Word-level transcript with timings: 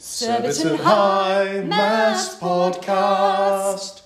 Surbiton 0.00 0.76
High 0.76 1.60
Maths 1.66 2.36
Podcast. 2.36 4.02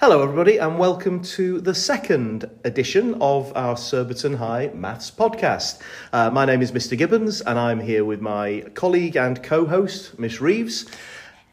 Hello, 0.00 0.22
everybody, 0.22 0.56
and 0.56 0.78
welcome 0.78 1.20
to 1.20 1.60
the 1.60 1.74
second 1.74 2.48
edition 2.64 3.20
of 3.20 3.52
our 3.54 3.76
Surbiton 3.76 4.32
High 4.32 4.70
Maths 4.72 5.10
Podcast. 5.10 5.78
Uh, 6.10 6.30
my 6.30 6.46
name 6.46 6.62
is 6.62 6.72
Mr. 6.72 6.96
Gibbons, 6.96 7.42
and 7.42 7.58
I'm 7.58 7.80
here 7.80 8.06
with 8.06 8.22
my 8.22 8.62
colleague 8.72 9.14
and 9.14 9.42
co 9.42 9.66
host, 9.66 10.18
Miss 10.18 10.40
Reeves. 10.40 10.86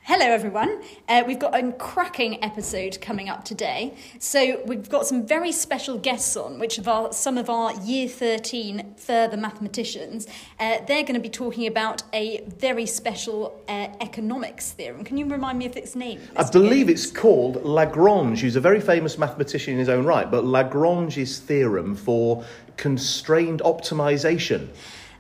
Hello, 0.10 0.26
everyone. 0.26 0.82
Uh, 1.08 1.24
we've 1.28 1.38
got 1.38 1.54
a 1.54 1.72
cracking 1.74 2.44
episode 2.44 3.00
coming 3.00 3.30
up 3.30 3.46
today. 3.46 3.94
So, 4.18 4.60
we've 4.66 4.90
got 4.90 5.06
some 5.06 5.24
very 5.24 5.52
special 5.52 6.00
guests 6.00 6.36
on, 6.36 6.58
which 6.58 6.80
are 6.88 7.14
some 7.14 7.38
of 7.38 7.48
our 7.48 7.76
year 7.82 8.08
13 8.08 8.96
further 8.98 9.38
mathematicians. 9.38 10.26
Uh, 10.60 10.80
they're 10.88 11.04
going 11.04 11.14
to 11.14 11.20
be 11.20 11.30
talking 11.30 11.68
about 11.68 12.02
a 12.12 12.44
very 12.58 12.88
special 12.88 13.64
uh, 13.68 13.90
economics 14.02 14.72
theorem. 14.72 15.04
Can 15.04 15.18
you 15.18 15.28
remind 15.28 15.60
me 15.60 15.68
of 15.68 15.78
its 15.78 15.96
name? 15.96 16.20
I 16.36 16.50
believe 16.50 16.90
it's 16.90 17.12
called 17.12 17.64
Lagrange, 17.64 18.42
who's 18.42 18.56
a 18.56 18.62
very 18.62 18.82
famous 18.82 19.16
mathematician 19.20 19.74
in 19.74 19.80
his 19.80 19.90
own 19.90 20.06
right, 20.06 20.32
but 20.32 20.44
Lagrange's 20.44 21.38
theorem 21.38 21.96
for 21.96 22.44
constrained 22.78 23.62
optimization. 23.62 24.70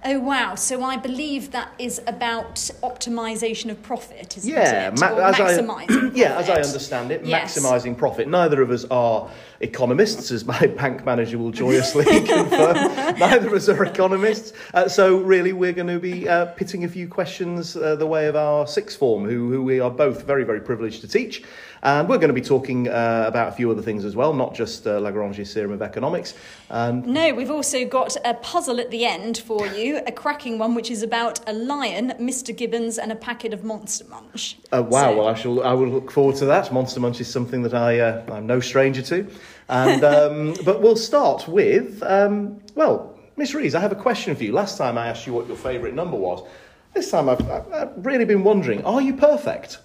Oh, 0.05 0.17
wow. 0.20 0.55
So, 0.55 0.81
I 0.81 0.95
believe 0.95 1.52
that 1.52 1.73
is 1.77 2.02
about 2.08 2.55
optimization 2.84 3.70
of 3.70 3.81
profit, 3.84 4.38
isn't 4.38 4.49
Yeah, 4.49 4.88
it? 4.94 4.99
ma- 4.99 5.09
or 5.12 5.22
as 5.22 5.39
I, 5.39 6.12
yeah, 6.13 6.38
as 6.38 6.49
I 6.49 6.62
understand 6.62 7.12
it, 7.12 7.25
Yes. 7.25 7.58
maximising 7.59 7.98
profit. 7.98 8.30
Neither 8.30 8.62
of 8.62 8.72
us 8.72 8.85
are 8.89 9.30
economists, 9.59 10.31
as 10.31 10.45
my 10.45 10.58
bank 10.77 11.05
manager 11.05 11.38
will 11.38 11.52
joyously 11.52 12.05
confirm. 12.25 12.75
Neither 13.20 13.48
of 13.48 13.53
us 13.53 13.67
are 13.67 13.84
economists. 13.84 14.53
Uh, 14.73 14.88
so, 14.88 15.17
really, 15.17 15.52
we're 15.52 15.73
going 15.73 15.88
to 15.88 16.00
be 16.00 16.30
uh, 16.30 16.45
pitting 16.45 16.86
a 16.86 16.88
few 16.88 17.09
questions 17.09 17.75
uh, 17.75 17.97
the 17.97 18.08
way 18.08 18.27
of 18.27 18.38
our 18.38 18.66
sixth 18.67 18.97
form, 18.97 19.25
who, 19.25 19.52
who 19.52 19.61
we 19.63 19.81
are 19.81 19.91
both 19.91 20.23
very, 20.25 20.45
very 20.45 20.61
privileged 20.61 21.02
to 21.02 21.09
teach. 21.09 21.44
And 21.81 22.09
we're 22.09 22.17
going 22.17 22.30
to 22.30 22.33
be 22.33 22.41
talking 22.41 22.88
uh, 22.88 23.25
about 23.27 23.49
a 23.49 23.52
few 23.53 23.72
other 23.72 23.81
things 23.81 24.05
as 24.05 24.16
well, 24.16 24.33
not 24.33 24.53
just 24.53 24.85
uh, 24.85 24.99
Lagrange's 24.99 25.53
theorem 25.53 25.72
of 25.72 25.81
economics. 25.81 26.33
And 26.69 27.05
No, 27.05 27.33
we've 27.33 27.52
also 27.52 27.85
got 27.85 28.17
a 28.25 28.33
puzzle 28.33 28.80
at 28.80 28.91
the 28.91 29.05
end 29.05 29.38
for 29.38 29.66
you, 29.67 30.02
a 30.05 30.11
cracking 30.11 30.57
one, 30.57 30.75
which 30.75 30.91
is 30.91 31.03
about 31.03 31.39
a 31.47 31.53
lion, 31.53 32.13
Mr. 32.19 32.55
Gibbons, 32.55 32.97
and 32.97 33.11
a 33.11 33.16
packet 33.16 33.53
of 33.53 33.63
Monster 33.63 34.05
Munch. 34.09 34.57
Uh, 34.72 34.83
wow, 34.83 35.11
So- 35.11 35.17
well, 35.17 35.27
I 35.27 35.33
shall. 35.35 35.63
I 35.63 35.73
will 35.73 35.88
look 35.88 36.11
forward 36.11 36.35
to 36.38 36.45
that. 36.45 36.72
Monster 36.73 37.00
Munch 37.00 37.22
is 37.22 37.27
something 37.27 37.61
that 37.63 37.73
I 37.73 38.00
uh, 38.00 38.23
I'm 38.31 38.45
no 38.45 38.59
stranger 38.59 39.02
to, 39.03 39.27
and 39.69 40.03
um, 40.16 40.55
but 40.66 40.81
we'll 40.81 40.95
start 40.95 41.47
with 41.47 42.02
um, 42.03 42.59
well, 42.75 43.17
Miss 43.38 43.53
Reeves, 43.53 43.75
I 43.75 43.80
have 43.80 43.91
a 43.91 43.95
question 43.95 44.35
for 44.35 44.44
you. 44.44 44.52
Last 44.52 44.77
time 44.77 44.97
I 44.97 45.07
asked 45.07 45.25
you 45.25 45.33
what 45.33 45.47
your 45.47 45.57
favourite 45.57 45.94
number 45.95 46.17
was. 46.17 46.45
This 46.94 47.09
time 47.11 47.30
I've, 47.30 47.50
I've 47.50 48.05
really 48.05 48.25
been 48.25 48.44
wondering: 48.44 48.83
Are 48.83 49.02
you 49.02 49.13
perfect? 49.13 49.80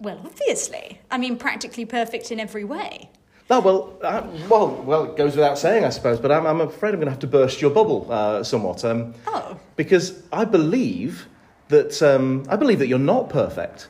Well, 0.00 0.20
obviously. 0.24 1.00
I 1.10 1.18
mean, 1.18 1.36
practically 1.36 1.84
perfect 1.84 2.32
in 2.32 2.40
every 2.40 2.64
way. 2.64 3.10
No, 3.50 3.60
well, 3.60 3.98
uh, 4.02 4.22
well, 4.48 4.68
well, 4.86 5.04
it 5.04 5.16
goes 5.16 5.34
without 5.34 5.58
saying, 5.58 5.84
I 5.84 5.90
suppose. 5.90 6.18
But 6.20 6.30
I'm, 6.32 6.46
I'm 6.46 6.60
afraid 6.60 6.90
I'm 6.90 6.96
going 6.96 7.06
to 7.06 7.10
have 7.10 7.20
to 7.20 7.26
burst 7.26 7.60
your 7.60 7.70
bubble 7.70 8.06
uh, 8.10 8.42
somewhat, 8.44 8.84
um, 8.84 9.12
Oh. 9.26 9.58
because 9.76 10.22
I 10.32 10.44
believe 10.44 11.26
that 11.68 12.00
um, 12.02 12.44
I 12.48 12.56
believe 12.56 12.78
that 12.78 12.86
you're 12.88 12.98
not 12.98 13.28
perfect. 13.28 13.88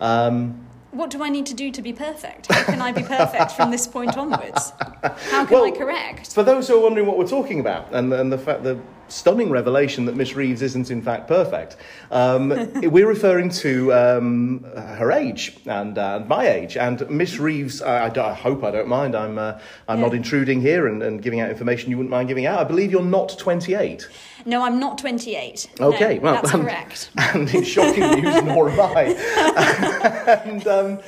Um, 0.00 0.66
What 0.90 1.10
do 1.10 1.22
I 1.22 1.28
need 1.28 1.46
to 1.46 1.54
do 1.54 1.70
to 1.70 1.82
be 1.82 1.92
perfect? 1.92 2.50
How 2.52 2.64
can 2.64 2.80
I 2.82 2.90
be 2.92 3.02
perfect 3.02 3.52
from 3.52 3.70
this 3.70 3.86
point 3.86 4.16
onwards? 4.16 4.72
How 5.30 5.44
can 5.44 5.48
Well, 5.50 5.64
I 5.66 5.70
correct? 5.70 6.32
For 6.34 6.42
those 6.42 6.66
who 6.68 6.78
are 6.78 6.82
wondering 6.82 7.06
what 7.06 7.18
we're 7.18 7.28
talking 7.28 7.60
about, 7.60 7.94
and, 7.94 8.12
and 8.12 8.32
the 8.32 8.38
fact 8.38 8.62
the 8.64 8.78
stunning 9.08 9.50
revelation 9.50 10.06
that 10.06 10.16
Miss 10.16 10.34
Reeves 10.34 10.62
isn't 10.62 10.90
in 10.90 11.02
fact 11.02 11.28
perfect, 11.28 11.76
um, 12.10 12.48
we're 12.82 13.08
referring 13.08 13.50
to 13.50 13.92
um, 13.92 14.64
her 14.74 15.12
age 15.12 15.56
and 15.66 15.98
uh, 15.98 16.24
my 16.26 16.48
age. 16.48 16.76
And 16.76 17.08
Miss 17.10 17.38
Reeves, 17.38 17.82
I, 17.82 18.06
I 18.06 18.22
I 18.22 18.34
hope 18.34 18.64
I 18.64 18.70
don't 18.70 18.88
mind. 18.88 19.14
I'm 19.14 19.38
uh, 19.38 19.58
I'm 19.88 20.00
not 20.00 20.14
intruding 20.14 20.60
here 20.60 20.86
and, 20.86 21.02
and 21.02 21.22
giving 21.22 21.40
out 21.40 21.50
information 21.50 21.90
you 21.90 21.96
wouldn't 21.96 22.10
mind 22.10 22.28
giving 22.28 22.46
out. 22.46 22.58
I 22.58 22.64
believe 22.64 22.90
you're 22.92 23.02
not 23.02 23.36
28. 23.38 24.08
No, 24.44 24.62
I'm 24.64 24.80
not 24.80 24.98
28. 24.98 25.70
No, 25.78 25.92
Okay, 25.92 26.18
well, 26.18 26.34
that's 26.34 26.52
um, 26.54 26.62
correct. 26.62 27.10
And 27.34 27.52
it's 27.54 27.68
shocking 27.68 28.22
news, 28.22 28.42
nor 28.44 28.70
am 28.70 28.80
I. 28.80 29.04
and 30.44 30.66
um, 30.66 30.98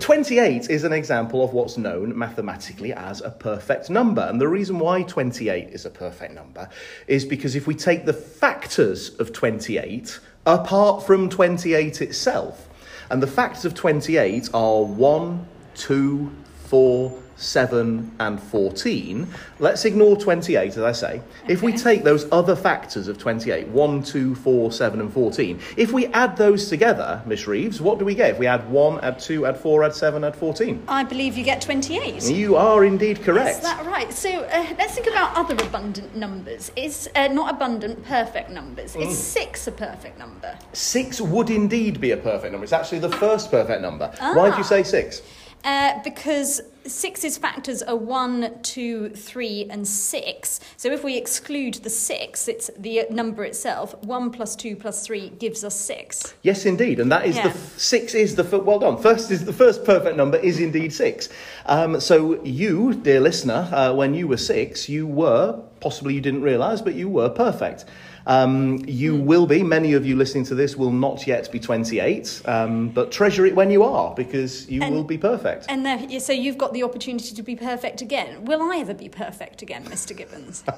28 0.00 0.70
is 0.70 0.84
an 0.84 0.92
example 0.92 1.44
of 1.44 1.52
what's 1.52 1.76
known 1.76 2.16
mathematically 2.16 2.92
as 2.92 3.20
a 3.20 3.30
perfect 3.30 3.90
number. 3.90 4.22
And 4.22 4.40
the 4.40 4.48
reason 4.48 4.78
why 4.78 5.02
28 5.02 5.68
is 5.68 5.84
a 5.84 5.90
perfect 5.90 6.34
number 6.34 6.68
is 7.06 7.24
because 7.24 7.47
if 7.54 7.66
we 7.66 7.74
take 7.74 8.04
the 8.04 8.12
factors 8.12 9.18
of 9.18 9.32
28 9.32 10.20
apart 10.46 11.06
from 11.06 11.28
28 11.28 12.00
itself, 12.00 12.68
and 13.10 13.22
the 13.22 13.26
factors 13.26 13.64
of 13.64 13.74
28 13.74 14.50
are 14.54 14.82
1, 14.82 15.46
2, 15.74 16.32
4, 16.64 17.22
7, 17.38 18.12
and 18.18 18.42
14. 18.42 19.26
Let's 19.60 19.84
ignore 19.84 20.16
28, 20.16 20.68
as 20.70 20.78
I 20.78 20.92
say. 20.92 21.22
If 21.46 21.62
we 21.62 21.72
take 21.72 22.02
those 22.04 22.26
other 22.32 22.56
factors 22.56 23.06
of 23.08 23.16
28, 23.18 23.68
1, 23.68 24.02
2, 24.02 24.34
4, 24.34 24.72
7, 24.72 25.00
and 25.00 25.12
14, 25.12 25.60
if 25.76 25.92
we 25.92 26.06
add 26.08 26.36
those 26.36 26.68
together, 26.68 27.22
Miss 27.26 27.46
Reeves, 27.46 27.80
what 27.80 27.98
do 27.98 28.04
we 28.04 28.14
get? 28.14 28.30
If 28.32 28.38
we 28.38 28.46
add 28.46 28.68
1, 28.68 29.00
add 29.00 29.18
2, 29.20 29.46
add 29.46 29.56
4, 29.56 29.84
add 29.84 29.94
7, 29.94 30.24
add 30.24 30.36
14? 30.36 30.82
I 30.88 31.04
believe 31.04 31.36
you 31.38 31.44
get 31.44 31.62
28. 31.62 32.24
You 32.24 32.56
are 32.56 32.84
indeed 32.84 33.22
correct. 33.22 33.58
Is 33.58 33.62
that 33.62 33.86
right? 33.86 34.12
So 34.12 34.30
uh, 34.30 34.66
let's 34.78 34.94
think 34.94 35.06
about 35.06 35.36
other 35.36 35.54
abundant 35.64 36.16
numbers. 36.16 36.72
Is 36.76 37.08
uh, 37.14 37.28
not 37.28 37.54
abundant, 37.54 38.04
perfect 38.04 38.50
numbers. 38.50 38.96
Is 38.96 39.16
six 39.16 39.66
a 39.68 39.72
perfect 39.72 40.18
number? 40.18 40.58
6 40.72 41.20
would 41.20 41.50
indeed 41.50 42.00
be 42.00 42.10
a 42.10 42.16
perfect 42.16 42.52
number. 42.52 42.64
It's 42.64 42.72
actually 42.72 42.98
the 42.98 43.10
first 43.10 43.50
perfect 43.50 43.80
number. 43.80 44.12
Why 44.18 44.50
do 44.50 44.56
you 44.56 44.62
Ah. 44.64 44.74
say 44.74 44.82
6? 44.82 45.22
Uh, 45.64 46.00
because 46.04 46.60
six's 46.88 47.38
factors 47.38 47.82
are 47.82 47.96
one, 47.96 48.60
two, 48.62 49.10
three, 49.10 49.66
and 49.70 49.86
six. 49.86 50.60
So 50.76 50.90
if 50.92 51.04
we 51.04 51.16
exclude 51.16 51.74
the 51.74 51.90
six, 51.90 52.48
it's 52.48 52.70
the 52.78 53.06
number 53.10 53.44
itself. 53.44 53.94
One 54.04 54.30
plus 54.30 54.56
two 54.56 54.76
plus 54.76 55.04
three 55.06 55.30
gives 55.30 55.64
us 55.64 55.74
six. 55.74 56.34
Yes, 56.42 56.66
indeed, 56.66 57.00
and 57.00 57.10
that 57.12 57.26
is 57.26 57.36
the 57.36 57.42
Yeah. 57.42 57.48
f- 57.48 57.78
six 57.78 58.14
is 58.14 58.34
the 58.34 58.44
well 58.58 58.78
done. 58.78 58.96
First 58.96 59.30
is 59.30 59.44
the 59.44 59.52
first 59.52 59.84
perfect 59.84 60.16
number 60.16 60.38
is 60.38 60.60
indeed 60.60 60.92
six. 60.92 61.28
Um, 61.66 62.00
so 62.00 62.42
you, 62.44 62.94
dear 62.94 63.20
listener, 63.20 63.68
uh, 63.72 63.94
when 63.94 64.14
you 64.14 64.26
were 64.28 64.36
six, 64.36 64.88
you 64.88 65.06
were 65.06 65.60
possibly 65.80 66.14
you 66.14 66.20
didn't 66.20 66.42
realise, 66.42 66.80
but 66.80 66.94
you 66.94 67.08
were 67.08 67.28
perfect. 67.28 67.84
Um, 68.28 68.84
you 68.86 69.16
Hmm. 69.16 69.24
will 69.24 69.46
be. 69.46 69.62
Many 69.62 69.94
of 69.94 70.04
you 70.06 70.14
listening 70.14 70.44
to 70.44 70.54
this 70.54 70.76
will 70.76 70.92
not 70.92 71.26
yet 71.26 71.50
be 71.50 71.58
twenty-eight, 71.58 72.42
um, 72.44 72.90
but 72.90 73.10
treasure 73.10 73.46
it 73.46 73.56
when 73.56 73.70
you 73.70 73.82
are 73.82 74.14
because 74.14 74.68
you 74.70 74.82
And- 74.82 74.94
will 74.94 75.02
be 75.04 75.16
perfect. 75.16 75.64
And 75.70 75.84
there, 75.84 76.20
so 76.20 76.32
you've 76.34 76.58
got 76.58 76.74
the 76.74 76.82
opportunity 76.82 77.34
to 77.34 77.42
be 77.42 77.56
perfect 77.56 78.02
again. 78.02 78.44
Will 78.44 78.60
I 78.62 78.76
ever 78.78 78.92
be 78.94 79.08
perfect 79.08 79.62
again, 79.62 79.84
Mr. 79.84 80.14
Gibbons? 80.16 80.62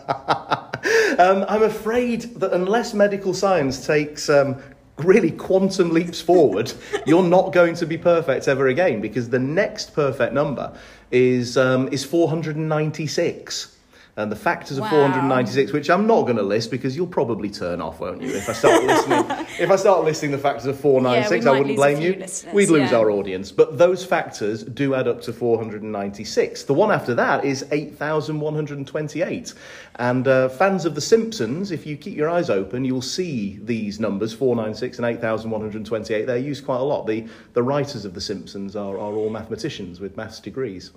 Um, 1.18 1.44
I'm 1.48 1.62
afraid 1.64 2.22
that 2.40 2.52
unless 2.54 2.94
medical 2.94 3.34
science 3.34 3.84
takes 3.86 4.30
um, 4.30 4.56
really 4.96 5.30
quantum 5.30 5.90
leaps 5.92 6.20
forward, 6.20 6.72
you're 7.06 7.22
not 7.24 7.52
going 7.52 7.74
to 7.74 7.84
be 7.86 7.98
perfect 7.98 8.48
ever 8.48 8.68
again 8.68 9.00
because 9.02 9.28
the 9.28 9.38
next 9.38 9.92
perfect 9.92 10.32
number 10.32 10.72
is 11.10 11.56
um, 11.58 11.88
is 11.92 12.04
496. 12.04 13.76
And 14.20 14.30
the 14.30 14.36
factors 14.36 14.76
of 14.78 14.82
Wow. 14.84 14.90
496, 14.90 15.72
which 15.72 15.88
I'm 15.90 16.06
not 16.06 16.22
going 16.22 16.36
to 16.36 16.42
list 16.42 16.70
because 16.70 16.94
you'll 16.96 17.06
probably 17.06 17.48
turn 17.50 17.80
off, 17.80 18.00
won't 18.00 18.20
you? 18.22 18.28
If 18.34 18.48
I 18.48 18.52
start 18.52 18.84
listening, 18.92 19.46
if 19.58 19.70
I 19.70 19.76
start 19.76 20.04
listing 20.04 20.30
the 20.30 20.38
factors 20.38 20.66
of 20.66 20.78
496, 20.78 21.44
Yeah, 21.44 21.50
I 21.50 21.58
wouldn't 21.58 21.76
blame 21.76 22.00
you. 22.00 22.14
listeners, 22.14 22.54
We'd 22.54 22.68
lose 22.68 22.90
yeah. 22.90 22.98
our 22.98 23.10
audience. 23.10 23.50
But 23.50 23.78
those 23.78 24.04
factors 24.04 24.62
do 24.62 24.94
add 24.94 25.08
up 25.08 25.20
to 25.22 25.32
496. 25.32 26.64
The 26.64 26.74
one 26.74 26.90
after 26.90 27.14
that 27.14 27.44
is 27.44 27.64
8,128. 27.72 29.54
And 29.96 30.28
uh, 30.28 30.48
fans 30.48 30.84
of 30.84 30.94
The 30.94 31.00
Simpsons, 31.00 31.70
if 31.70 31.86
you 31.86 31.96
keep 31.96 32.16
your 32.16 32.28
eyes 32.28 32.50
open, 32.50 32.84
you'll 32.84 33.02
see 33.02 33.58
these 33.62 34.00
numbers, 34.00 34.32
496 34.32 34.98
and 34.98 35.06
8,128. 35.06 36.24
They're 36.26 36.36
used 36.36 36.64
quite 36.64 36.78
a 36.80 36.82
lot. 36.84 37.06
The, 37.06 37.26
the 37.54 37.62
writers 37.62 38.04
of 38.04 38.14
The 38.14 38.20
Simpsons 38.20 38.76
are, 38.76 38.94
are 38.96 39.14
all 39.14 39.30
mathematicians 39.30 40.00
with 40.00 40.16
maths 40.16 40.40
degrees. 40.40 40.92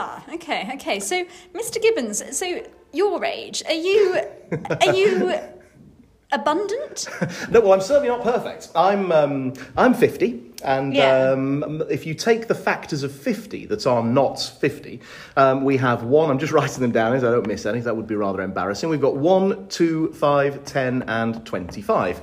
Ah, 0.00 0.22
okay, 0.32 0.70
okay. 0.74 1.00
So, 1.00 1.24
Mr. 1.52 1.82
Gibbons, 1.82 2.22
so 2.36 2.62
your 2.92 3.24
age, 3.24 3.64
are 3.66 3.72
you 3.74 4.20
are 4.80 4.94
you 4.94 5.32
abundant? 6.32 7.08
No, 7.50 7.60
well, 7.60 7.72
I'm 7.72 7.80
certainly 7.80 8.08
not 8.08 8.22
perfect. 8.22 8.68
I'm, 8.76 9.10
um, 9.10 9.54
I'm 9.76 9.94
50. 9.94 10.44
And 10.62 10.94
Yeah. 10.94 11.30
um, 11.32 11.82
if 11.90 12.06
you 12.06 12.14
take 12.14 12.46
the 12.46 12.54
factors 12.54 13.02
of 13.02 13.10
50 13.10 13.66
that 13.66 13.88
are 13.88 14.04
not 14.04 14.38
50, 14.40 15.00
um, 15.36 15.64
we 15.64 15.76
have 15.78 16.04
one, 16.04 16.30
I'm 16.30 16.38
just 16.38 16.52
writing 16.58 16.80
them 16.80 16.92
down 16.92 17.14
as 17.14 17.24
I 17.24 17.30
don't 17.32 17.46
miss 17.48 17.66
any, 17.66 17.80
that 17.80 17.96
would 17.96 18.06
be 18.06 18.14
rather 18.14 18.40
embarrassing. 18.42 18.88
We've 18.90 19.00
got 19.00 19.16
1, 19.16 19.66
2, 19.68 20.12
5, 20.12 20.64
10, 20.64 21.02
and 21.08 21.44
25. 21.44 22.20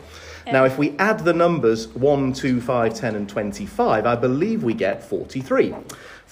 Now, 0.47 0.63
if 0.63 0.77
we 0.77 0.95
add 0.99 1.25
the 1.25 1.33
numbers 1.33 1.87
1, 1.87 2.31
2, 2.33 2.61
5, 2.61 2.93
10, 2.93 3.15
and 3.15 3.27
25, 3.27 4.05
I 4.05 4.15
believe 4.15 4.63
we 4.63 4.75
get 4.75 5.03
43. 5.03 5.73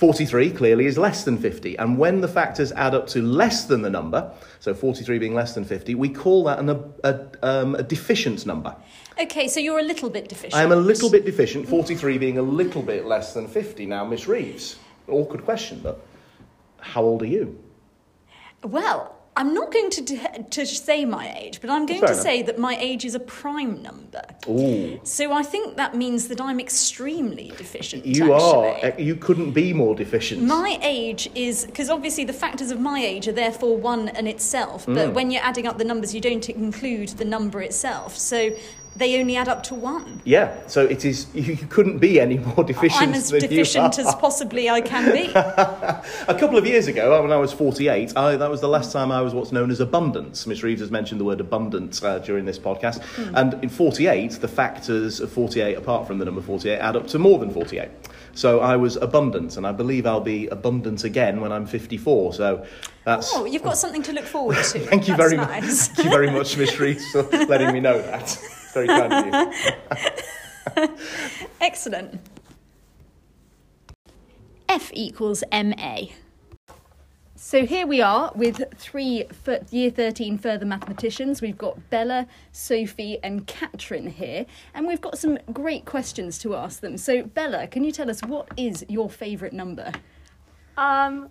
43 0.04 0.52
clearly 0.52 0.86
is 0.86 0.98
less 0.98 1.24
than 1.24 1.38
50, 1.38 1.78
and 1.80 1.98
when 1.98 2.20
the 2.20 2.28
factors 2.28 2.74
add 2.74 2.94
up 2.94 3.08
to 3.08 3.22
less 3.22 3.64
than 3.64 3.84
the 3.84 3.90
number, 3.90 4.34
so 4.60 4.74
43 4.74 5.18
being 5.18 5.34
less 5.34 5.56
than 5.56 5.64
50, 5.64 5.96
we 5.96 6.10
call 6.10 6.44
that 6.44 6.60
an, 6.60 6.70
a, 6.72 6.84
a, 7.06 7.28
um, 7.42 7.76
a 7.76 7.84
deficient 7.84 8.46
number. 8.46 8.76
Okay, 9.18 9.48
so 9.48 9.62
you're 9.62 9.80
a 9.80 9.84
little 9.84 10.10
bit 10.10 10.28
deficient. 10.28 10.56
I 10.56 10.64
am 10.64 10.74
a 10.74 10.76
little 10.76 11.10
bit 11.10 11.24
deficient, 11.24 11.70
43 11.70 12.18
being 12.18 12.38
a 12.38 12.42
little 12.42 12.82
bit 12.82 13.06
less 13.06 13.34
than 13.34 13.48
50. 13.48 13.86
Now, 13.86 14.04
Miss 14.04 14.28
Reeves, 14.28 14.76
awkward 15.08 15.46
question, 15.46 15.80
but 15.82 16.06
how 16.82 17.02
old 17.02 17.22
are 17.22 17.28
you? 17.28 17.58
Well, 18.62 19.16
I'm 19.36 19.54
not 19.54 19.72
going 19.74 19.90
to, 19.90 20.02
de- 20.02 20.46
to 20.52 20.66
say 20.66 21.06
my 21.06 21.36
age, 21.38 21.60
but 21.60 21.70
I'm 21.70 21.86
going 21.86 22.02
Fair 22.02 22.10
to 22.10 22.14
enough. 22.14 22.24
say 22.24 22.42
that 22.44 22.60
my 22.60 22.78
age 22.78 23.04
is 23.04 23.16
a 23.16 23.20
prime 23.20 23.82
number. 23.82 24.22
Ooh. 24.48 25.00
So 25.04 25.32
I 25.34 25.42
think 25.42 25.76
that 25.78 25.96
means 25.96 26.28
that 26.28 26.40
I'm 26.40 26.60
extremely 26.60 27.52
deficient. 27.58 28.06
You 28.06 28.34
are. 28.34 28.68
actually. 28.76 28.92
uh, 28.92 28.98
You 28.98 29.16
couldn't 29.16 29.52
be 29.52 29.74
more 29.74 29.96
deficient. 29.96 30.44
My 30.44 30.78
age 30.84 31.30
is 31.34 31.66
because 31.66 31.90
obviously 31.90 32.26
the 32.26 32.34
factors 32.34 32.70
of 32.70 32.80
my 32.80 33.00
age 33.00 33.28
are 33.28 33.32
therefore 33.32 33.76
one 33.78 34.10
in 34.10 34.28
itself, 34.28 34.86
but 34.86 34.96
Mm. 35.10 35.14
when 35.14 35.32
you're 35.32 35.44
adding 35.44 35.66
up 35.68 35.78
the 35.80 35.86
numbers, 35.86 36.14
you 36.14 36.22
don't 36.22 36.48
include 36.50 37.10
the 37.10 37.26
number 37.26 37.62
itself. 37.62 38.16
So 38.18 38.52
they 38.96 39.20
only 39.20 39.36
add 39.36 39.48
up 39.48 39.64
to 39.64 39.76
one. 39.76 40.22
Yeah, 40.24 40.56
so 40.68 40.86
it 40.86 41.06
is. 41.06 41.28
You 41.44 41.58
couldn't 41.58 42.00
be 42.00 42.22
any 42.22 42.38
more 42.38 42.64
deficient 42.64 43.02
I'm 43.02 43.14
as 43.14 43.30
deficient 43.30 44.00
as 44.00 44.16
possibly 44.16 44.70
I 44.70 44.80
can 44.82 45.12
be. 45.12 45.32
A 45.34 46.38
couple 46.40 46.58
of 46.58 46.66
years 46.66 46.88
ago, 46.88 47.22
when 47.22 47.32
I 47.32 47.38
was 47.38 47.52
48, 47.52 48.16
I, 48.16 48.38
that 48.38 48.50
was 48.50 48.62
the 48.62 48.70
last 48.70 48.94
time 48.94 49.12
I 49.12 49.22
was 49.22 49.34
what's 49.34 49.52
known 49.52 49.72
as 49.72 49.82
abundance. 49.82 50.48
Miss 50.48 50.64
Reeves 50.64 50.80
has 50.80 50.90
mentioned 50.90 51.20
the 51.20 51.26
word 51.26 51.42
abundant 51.42 52.02
uh, 52.02 52.20
during 52.20 52.46
this 52.46 52.58
podcast. 52.58 53.02
Hmm. 53.04 53.36
And 53.36 53.64
in 53.64 53.70
48, 53.70 54.32
the 54.34 54.48
factors 54.48 55.20
of 55.20 55.32
48, 55.32 55.78
apart 55.78 56.08
from 56.08 56.18
the 56.18 56.26
number 56.26 56.42
48, 56.42 56.78
add 56.78 56.96
up 56.96 57.08
to 57.08 57.20
more 57.20 57.40
than 57.40 57.52
48. 57.52 57.90
So 58.36 58.62
I 58.62 58.78
was 58.78 58.96
abundant, 58.96 59.58
and 59.58 59.68
I 59.68 59.72
believe 59.72 60.08
I'll 60.08 60.22
be 60.22 60.48
abundant 60.48 61.04
again 61.04 61.42
when 61.42 61.52
I'm 61.52 61.66
54. 61.66 62.34
So 62.34 62.66
that's. 63.06 63.32
Oh, 63.34 63.46
you've 63.46 63.64
got 63.64 63.78
something 63.78 64.02
to 64.04 64.14
look 64.14 64.26
forward 64.26 64.58
to. 64.58 64.80
Thank 64.80 65.08
you 65.08 65.16
That's 65.16 65.32
very 65.32 65.38
nice. 65.38 65.90
much. 65.90 65.98
Thank 65.98 66.06
you 66.06 66.12
very 66.12 66.32
much, 66.32 66.58
Miss 66.58 66.80
Reeves, 66.80 67.12
for 67.12 67.24
letting 67.24 67.74
me 67.74 67.80
know 67.80 68.02
that. 68.02 68.38
Very 68.74 68.88
kind 68.88 69.14
of 69.14 69.54
you. 70.78 70.98
Excellent. 71.62 72.20
F 74.68 74.92
equals 74.94 75.44
MA. 75.52 76.06
So 77.36 77.66
here 77.66 77.86
we 77.86 78.02
are 78.02 78.32
with 78.36 78.64
three 78.78 79.26
year 79.70 79.92
13 79.92 80.38
further 80.38 80.66
mathematicians. 80.66 81.42
We've 81.42 81.58
got 81.58 81.90
Bella, 81.90 82.26
Sophie, 82.52 83.20
and 83.22 83.46
Katrin 83.46 84.08
here, 84.08 84.46
and 84.74 84.88
we've 84.88 85.02
got 85.02 85.20
some 85.20 85.38
great 85.52 85.86
questions 85.86 86.40
to 86.40 86.56
ask 86.56 86.80
them. 86.80 86.98
So, 86.98 87.24
Bella, 87.24 87.68
can 87.68 87.84
you 87.84 87.92
tell 87.92 88.10
us 88.10 88.22
what 88.22 88.48
is 88.58 88.86
your 88.88 89.10
favourite 89.10 89.54
number? 89.54 89.92
Um, 90.78 91.30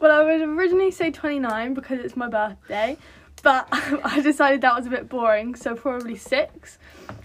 well, 0.00 0.10
I 0.10 0.24
would 0.24 0.42
originally 0.42 0.90
say 0.90 1.10
29 1.10 1.72
because 1.72 2.00
it's 2.00 2.16
my 2.16 2.28
birthday, 2.28 2.98
but 3.42 3.68
I 3.72 4.20
decided 4.20 4.60
that 4.62 4.76
was 4.76 4.86
a 4.86 4.90
bit 4.90 5.08
boring, 5.08 5.54
so 5.54 5.74
probably 5.74 6.16
6 6.16 6.78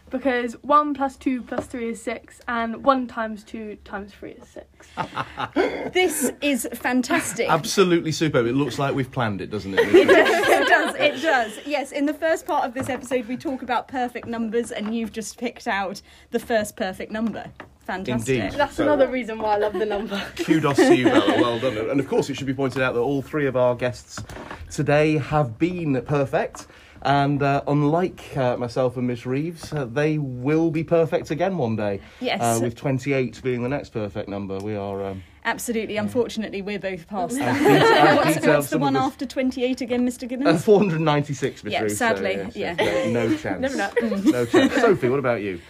because 0.10 0.54
1 0.64 0.94
plus 0.94 1.18
2 1.18 1.42
plus 1.44 1.66
3 1.66 1.90
is 1.90 2.02
6, 2.02 2.42
and 2.48 2.84
1 2.84 3.08
times 3.08 3.44
2 3.44 3.78
times 3.84 4.14
3 4.14 4.32
is 4.32 4.48
6. 4.48 4.88
This 5.94 6.32
is 6.42 6.68
fantastic. 6.74 7.50
Absolutely 7.50 8.12
superb. 8.12 8.46
It 8.46 8.54
looks 8.54 8.78
like 8.78 8.94
we've 8.94 9.12
planned 9.12 9.42
it, 9.42 9.50
doesn't 9.50 9.74
it? 9.74 9.80
it 9.94 10.68
does, 10.68 10.96
it 10.96 11.22
does. 11.22 11.60
Yes, 11.66 11.92
in 11.92 12.06
the 12.06 12.14
first 12.14 12.46
part 12.46 12.66
of 12.66 12.74
this 12.74 12.90
episode, 12.90 13.28
we 13.28 13.38
talk 13.38 13.62
about 13.62 13.88
perfect 13.88 14.28
numbers, 14.28 14.72
and 14.72 14.96
you've 14.96 15.12
just 15.12 15.38
picked 15.38 15.68
out 15.68 16.02
the 16.32 16.40
first 16.40 16.76
perfect 16.76 17.12
number. 17.12 17.52
Fantastic. 17.88 18.36
Indeed. 18.44 18.60
That's 18.60 18.76
So- 18.76 18.84
another 18.84 19.08
reason 19.08 19.40
why 19.40 19.56
I 19.56 19.58
love 19.58 19.74
the 19.74 19.86
number. 19.86 20.22
Kudos 20.36 20.76
to 20.78 20.96
you, 20.96 21.06
Bella. 21.06 21.42
Well 21.42 21.60
done. 21.60 21.78
And 21.90 22.00
of 22.00 22.08
course, 22.08 22.30
it 22.30 22.36
should 22.36 22.46
be 22.48 22.54
pointed 22.54 22.82
out 22.82 22.94
that 22.94 23.00
all 23.00 23.22
three 23.22 23.48
of 23.48 23.56
our 23.56 23.76
guests 23.76 24.22
today 24.70 25.18
have 25.18 25.58
been 25.58 26.02
perfect. 26.04 26.68
And 27.04 27.42
uh, 27.42 27.62
unlike 27.68 28.36
uh, 28.36 28.58
myself 28.58 28.98
and 28.98 29.08
Miss 29.08 29.26
Reeves, 29.26 29.72
uh, 29.72 29.86
they 29.86 30.18
will 30.18 30.70
be 30.72 30.84
perfect 30.84 31.32
again 31.32 31.58
one 31.58 31.76
day. 31.76 32.02
Yes. 32.20 32.42
Uh, 32.42 32.60
with 32.62 32.76
28 32.76 33.42
being 33.44 33.64
the 33.64 33.70
next 33.70 33.90
perfect 33.90 34.28
number, 34.28 34.58
we 34.58 34.76
are. 34.76 35.06
Um, 35.06 35.24
Absolutely. 35.46 35.96
Unfortunately, 35.96 36.62
we're 36.62 36.80
both 36.80 37.08
past 37.08 37.38
that. 37.38 37.54
de- 37.58 38.16
what's 38.34 38.46
what's 38.46 38.70
the 38.72 38.80
one 38.80 38.94
this- 38.94 39.04
after 39.04 39.26
28 39.26 39.80
again, 39.80 40.06
Mr. 40.06 40.24
Uh, 40.24 40.28
Gibbons? 40.28 40.66
496, 40.66 41.64
Miss 41.64 41.72
Yeah, 41.72 41.82
Reeves. 41.84 41.98
sadly, 41.98 42.34
yes, 42.34 42.56
yeah. 42.56 42.76
yes, 42.78 43.14
no, 43.14 43.28
no 43.30 43.38
chance. 43.38 43.62
Never 43.62 43.78
know. 43.78 43.92
No 44.32 44.46
chance. 44.46 44.74
Sophie, 44.74 45.08
what 45.10 45.20
about 45.20 45.42
you? 45.42 45.62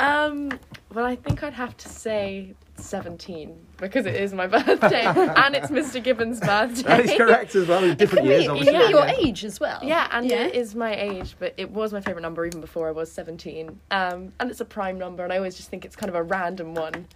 Um, 0.00 0.58
well, 0.94 1.04
I 1.04 1.14
think 1.14 1.42
I'd 1.44 1.52
have 1.52 1.76
to 1.76 1.88
say 1.88 2.54
17 2.76 3.54
because 3.76 4.06
it 4.06 4.14
is 4.14 4.32
my 4.32 4.46
birthday 4.48 5.04
and 5.04 5.54
it's 5.54 5.68
Mr. 5.68 6.02
Gibbons' 6.02 6.40
birthday. 6.44 6.82
That 6.82 7.00
is 7.00 7.12
correct 7.16 7.54
as 7.54 7.68
well. 7.68 7.84
In 7.84 7.96
different 7.96 8.26
It 8.26 8.30
years, 8.30 8.42
be, 8.44 8.48
obviously. 8.48 8.74
it 8.74 8.78
could 8.80 8.86
be 8.86 8.92
your 8.92 9.06
yeah. 9.06 9.14
age 9.28 9.44
as 9.44 9.60
well. 9.60 9.78
Yeah, 9.82 10.08
and 10.10 10.26
Yeah. 10.28 10.46
it 10.46 10.54
is 10.54 10.74
my 10.74 10.94
age, 10.98 11.36
but 11.38 11.54
it 11.58 11.70
was 11.70 11.92
my 11.92 12.00
favourite 12.00 12.22
number 12.22 12.46
even 12.46 12.60
before 12.62 12.88
I 12.88 12.92
was 12.92 13.12
17. 13.12 13.78
Um, 13.90 14.32
and 14.40 14.50
it's 14.50 14.60
a 14.60 14.64
prime 14.64 14.98
number, 14.98 15.22
and 15.22 15.32
I 15.32 15.36
always 15.36 15.56
just 15.56 15.68
think 15.68 15.84
it's 15.84 15.96
kind 15.96 16.08
of 16.08 16.16
a 16.16 16.22
random 16.22 16.74
one. 16.74 17.06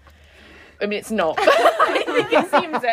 I 0.82 0.86
mean, 0.86 0.98
it's 0.98 1.10
not, 1.10 1.36
but 1.38 1.48
I 1.48 2.02
think 2.04 2.32
it 2.32 2.50
seems 2.50 2.84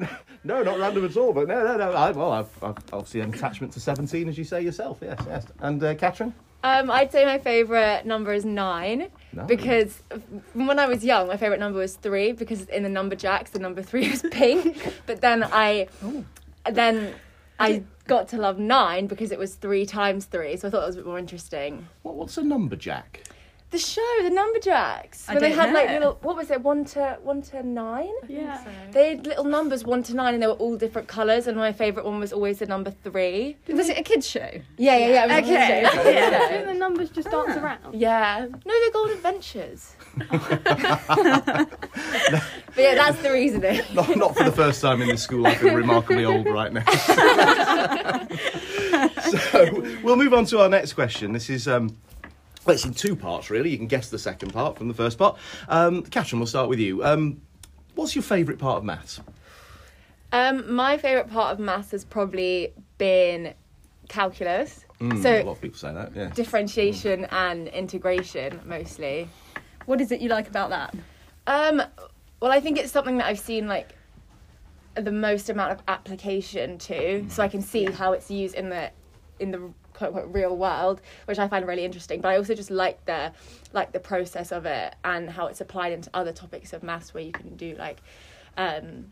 it. 0.00 0.08
No, 0.44 0.62
not 0.62 0.78
random 0.78 1.04
at 1.04 1.16
all. 1.16 1.32
But 1.32 1.48
no, 1.48 1.64
no, 1.64 1.76
no. 1.76 1.92
I, 1.92 2.10
well, 2.10 2.32
I've, 2.32 2.64
I've 2.64 2.76
obviously 2.92 3.20
an 3.20 3.32
attachment 3.32 3.72
to 3.74 3.80
17, 3.80 4.28
as 4.28 4.36
you 4.36 4.44
say 4.44 4.60
yourself. 4.62 4.98
Yes, 5.00 5.20
yes. 5.26 5.46
And 5.60 5.82
uh, 5.82 5.94
Catherine? 5.94 6.34
Um, 6.64 6.90
I'd 6.90 7.10
say 7.10 7.24
my 7.24 7.38
favourite 7.38 8.06
number 8.06 8.32
is 8.32 8.44
nine 8.44 9.08
Nine. 9.32 9.46
because 9.48 10.00
when 10.52 10.78
I 10.78 10.86
was 10.86 11.04
young, 11.04 11.26
my 11.26 11.36
favourite 11.36 11.58
number 11.58 11.80
was 11.80 11.96
three 11.96 12.32
because 12.32 12.66
in 12.66 12.84
the 12.84 12.88
Numberjacks, 12.88 13.50
the 13.50 13.58
number 13.58 13.82
three 13.82 14.08
was 14.08 14.22
pink. 14.30 14.92
but 15.06 15.20
then 15.20 15.42
I, 15.42 15.88
then 16.70 17.14
I 17.58 17.82
got 18.06 18.28
to 18.28 18.36
love 18.36 18.60
nine 18.60 19.08
because 19.08 19.32
it 19.32 19.40
was 19.40 19.56
three 19.56 19.86
times 19.86 20.26
three, 20.26 20.56
so 20.56 20.68
I 20.68 20.70
thought 20.70 20.84
it 20.84 20.86
was 20.86 20.94
a 20.96 20.98
bit 20.98 21.06
more 21.06 21.18
interesting. 21.18 21.88
What, 22.02 22.14
what's 22.14 22.36
a 22.38 22.42
number 22.44 22.76
jack? 22.76 23.24
The 23.72 23.78
show, 23.78 24.02
the 24.22 24.28
Numberjacks, 24.28 25.24
I 25.28 25.32
where 25.32 25.40
they 25.40 25.48
don't 25.48 25.58
had 25.58 25.72
like 25.72 25.86
know. 25.88 25.94
little, 25.94 26.18
what 26.20 26.36
was 26.36 26.50
it, 26.50 26.60
one 26.60 26.84
to 26.84 27.16
one 27.22 27.40
to 27.40 27.62
nine? 27.66 28.12
Yeah. 28.28 28.62
They 28.90 29.16
had 29.16 29.26
little 29.26 29.44
numbers 29.44 29.82
one 29.82 30.02
to 30.02 30.14
nine, 30.14 30.34
and 30.34 30.42
they 30.42 30.46
were 30.46 30.52
all 30.52 30.76
different 30.76 31.08
colours. 31.08 31.46
And 31.46 31.56
my 31.56 31.72
favourite 31.72 32.04
one 32.04 32.20
was 32.20 32.34
always 32.34 32.58
the 32.58 32.66
number 32.66 32.90
three. 32.90 33.56
Was 33.68 33.88
it 33.88 33.96
a 33.96 34.02
kids' 34.02 34.28
show? 34.28 34.60
Yeah, 34.76 34.98
yeah, 34.98 35.08
yeah. 35.08 35.24
It 35.24 35.28
was 35.28 35.36
a 35.36 35.38
Okay. 35.38 35.80
kids' 35.80 35.94
show. 35.94 36.00
It 36.02 36.04
was 36.04 36.14
a 36.14 36.36
I 36.36 36.48
think 36.48 36.66
the 36.66 36.74
numbers 36.74 37.08
just 37.10 37.30
dance 37.30 37.56
around. 37.56 37.94
Yeah. 37.94 38.46
No, 38.66 38.80
they're 38.80 38.90
Golden 38.92 39.16
Adventures. 39.16 39.96
but 40.18 40.30
yeah, 42.76 42.94
that's 42.94 43.22
the 43.22 43.30
reasoning. 43.32 43.80
Not, 43.94 44.14
not 44.16 44.36
for 44.36 44.44
the 44.44 44.52
first 44.52 44.82
time 44.82 45.00
in 45.00 45.08
this 45.08 45.22
school. 45.22 45.46
I 45.46 45.54
feel 45.54 45.72
remarkably 45.74 46.26
old 46.26 46.46
right 46.46 46.74
now. 46.74 46.84
so 49.50 49.64
we'll 50.02 50.16
move 50.16 50.34
on 50.34 50.44
to 50.44 50.60
our 50.60 50.68
next 50.68 50.92
question. 50.92 51.32
This 51.32 51.48
is. 51.48 51.66
Um, 51.66 51.96
well, 52.64 52.74
it's 52.74 52.84
in 52.84 52.94
two 52.94 53.16
parts, 53.16 53.50
really. 53.50 53.70
You 53.70 53.78
can 53.78 53.86
guess 53.86 54.08
the 54.08 54.18
second 54.18 54.52
part 54.52 54.76
from 54.78 54.88
the 54.88 54.94
first 54.94 55.18
part. 55.18 55.38
Um, 55.68 56.02
Catherine, 56.02 56.40
we'll 56.40 56.46
start 56.46 56.68
with 56.68 56.78
you. 56.78 57.04
Um, 57.04 57.40
what's 57.94 58.14
your 58.14 58.22
favourite 58.22 58.58
part 58.58 58.78
of 58.78 58.84
maths? 58.84 59.20
Um, 60.32 60.72
my 60.74 60.96
favourite 60.96 61.30
part 61.30 61.52
of 61.52 61.58
maths 61.58 61.90
has 61.90 62.04
probably 62.04 62.72
been 62.98 63.54
calculus. 64.08 64.84
Mm, 65.00 65.24
a 65.24 65.44
lot 65.44 65.52
of 65.52 65.60
people 65.60 65.78
say 65.78 65.92
that. 65.92 66.14
Yeah. 66.14 66.28
differentiation 66.30 67.24
and 67.26 67.68
integration 67.68 68.60
mostly. 68.64 69.28
What 69.86 70.00
is 70.00 70.12
it 70.12 70.20
you 70.20 70.28
like 70.28 70.48
about 70.48 70.70
that? 70.70 70.94
Um, 71.46 71.82
well, 72.40 72.52
I 72.52 72.60
think 72.60 72.78
it's 72.78 72.92
something 72.92 73.18
that 73.18 73.26
I've 73.26 73.38
seen 73.38 73.66
like 73.66 73.90
the 74.94 75.12
most 75.12 75.50
amount 75.50 75.72
of 75.72 75.82
application 75.88 76.78
to, 76.78 77.26
so 77.28 77.42
I 77.42 77.48
can 77.48 77.62
see 77.62 77.84
how 77.86 78.12
it's 78.12 78.30
used 78.30 78.54
in 78.54 78.68
the 78.68 78.90
in 79.40 79.50
the 79.50 79.72
quote 79.94 80.14
unquote 80.14 80.32
real 80.32 80.56
world, 80.56 81.00
which 81.26 81.38
I 81.38 81.48
find 81.48 81.66
really 81.66 81.84
interesting. 81.84 82.20
But 82.20 82.28
I 82.28 82.36
also 82.36 82.54
just 82.54 82.70
like 82.70 83.04
the 83.06 83.32
like 83.72 83.92
the 83.92 84.00
process 84.00 84.52
of 84.52 84.66
it 84.66 84.94
and 85.04 85.30
how 85.30 85.46
it's 85.46 85.60
applied 85.60 85.92
into 85.92 86.10
other 86.14 86.32
topics 86.32 86.72
of 86.72 86.82
maths 86.82 87.14
where 87.14 87.22
you 87.22 87.32
can 87.32 87.56
do 87.56 87.74
like 87.78 88.00
um, 88.56 89.10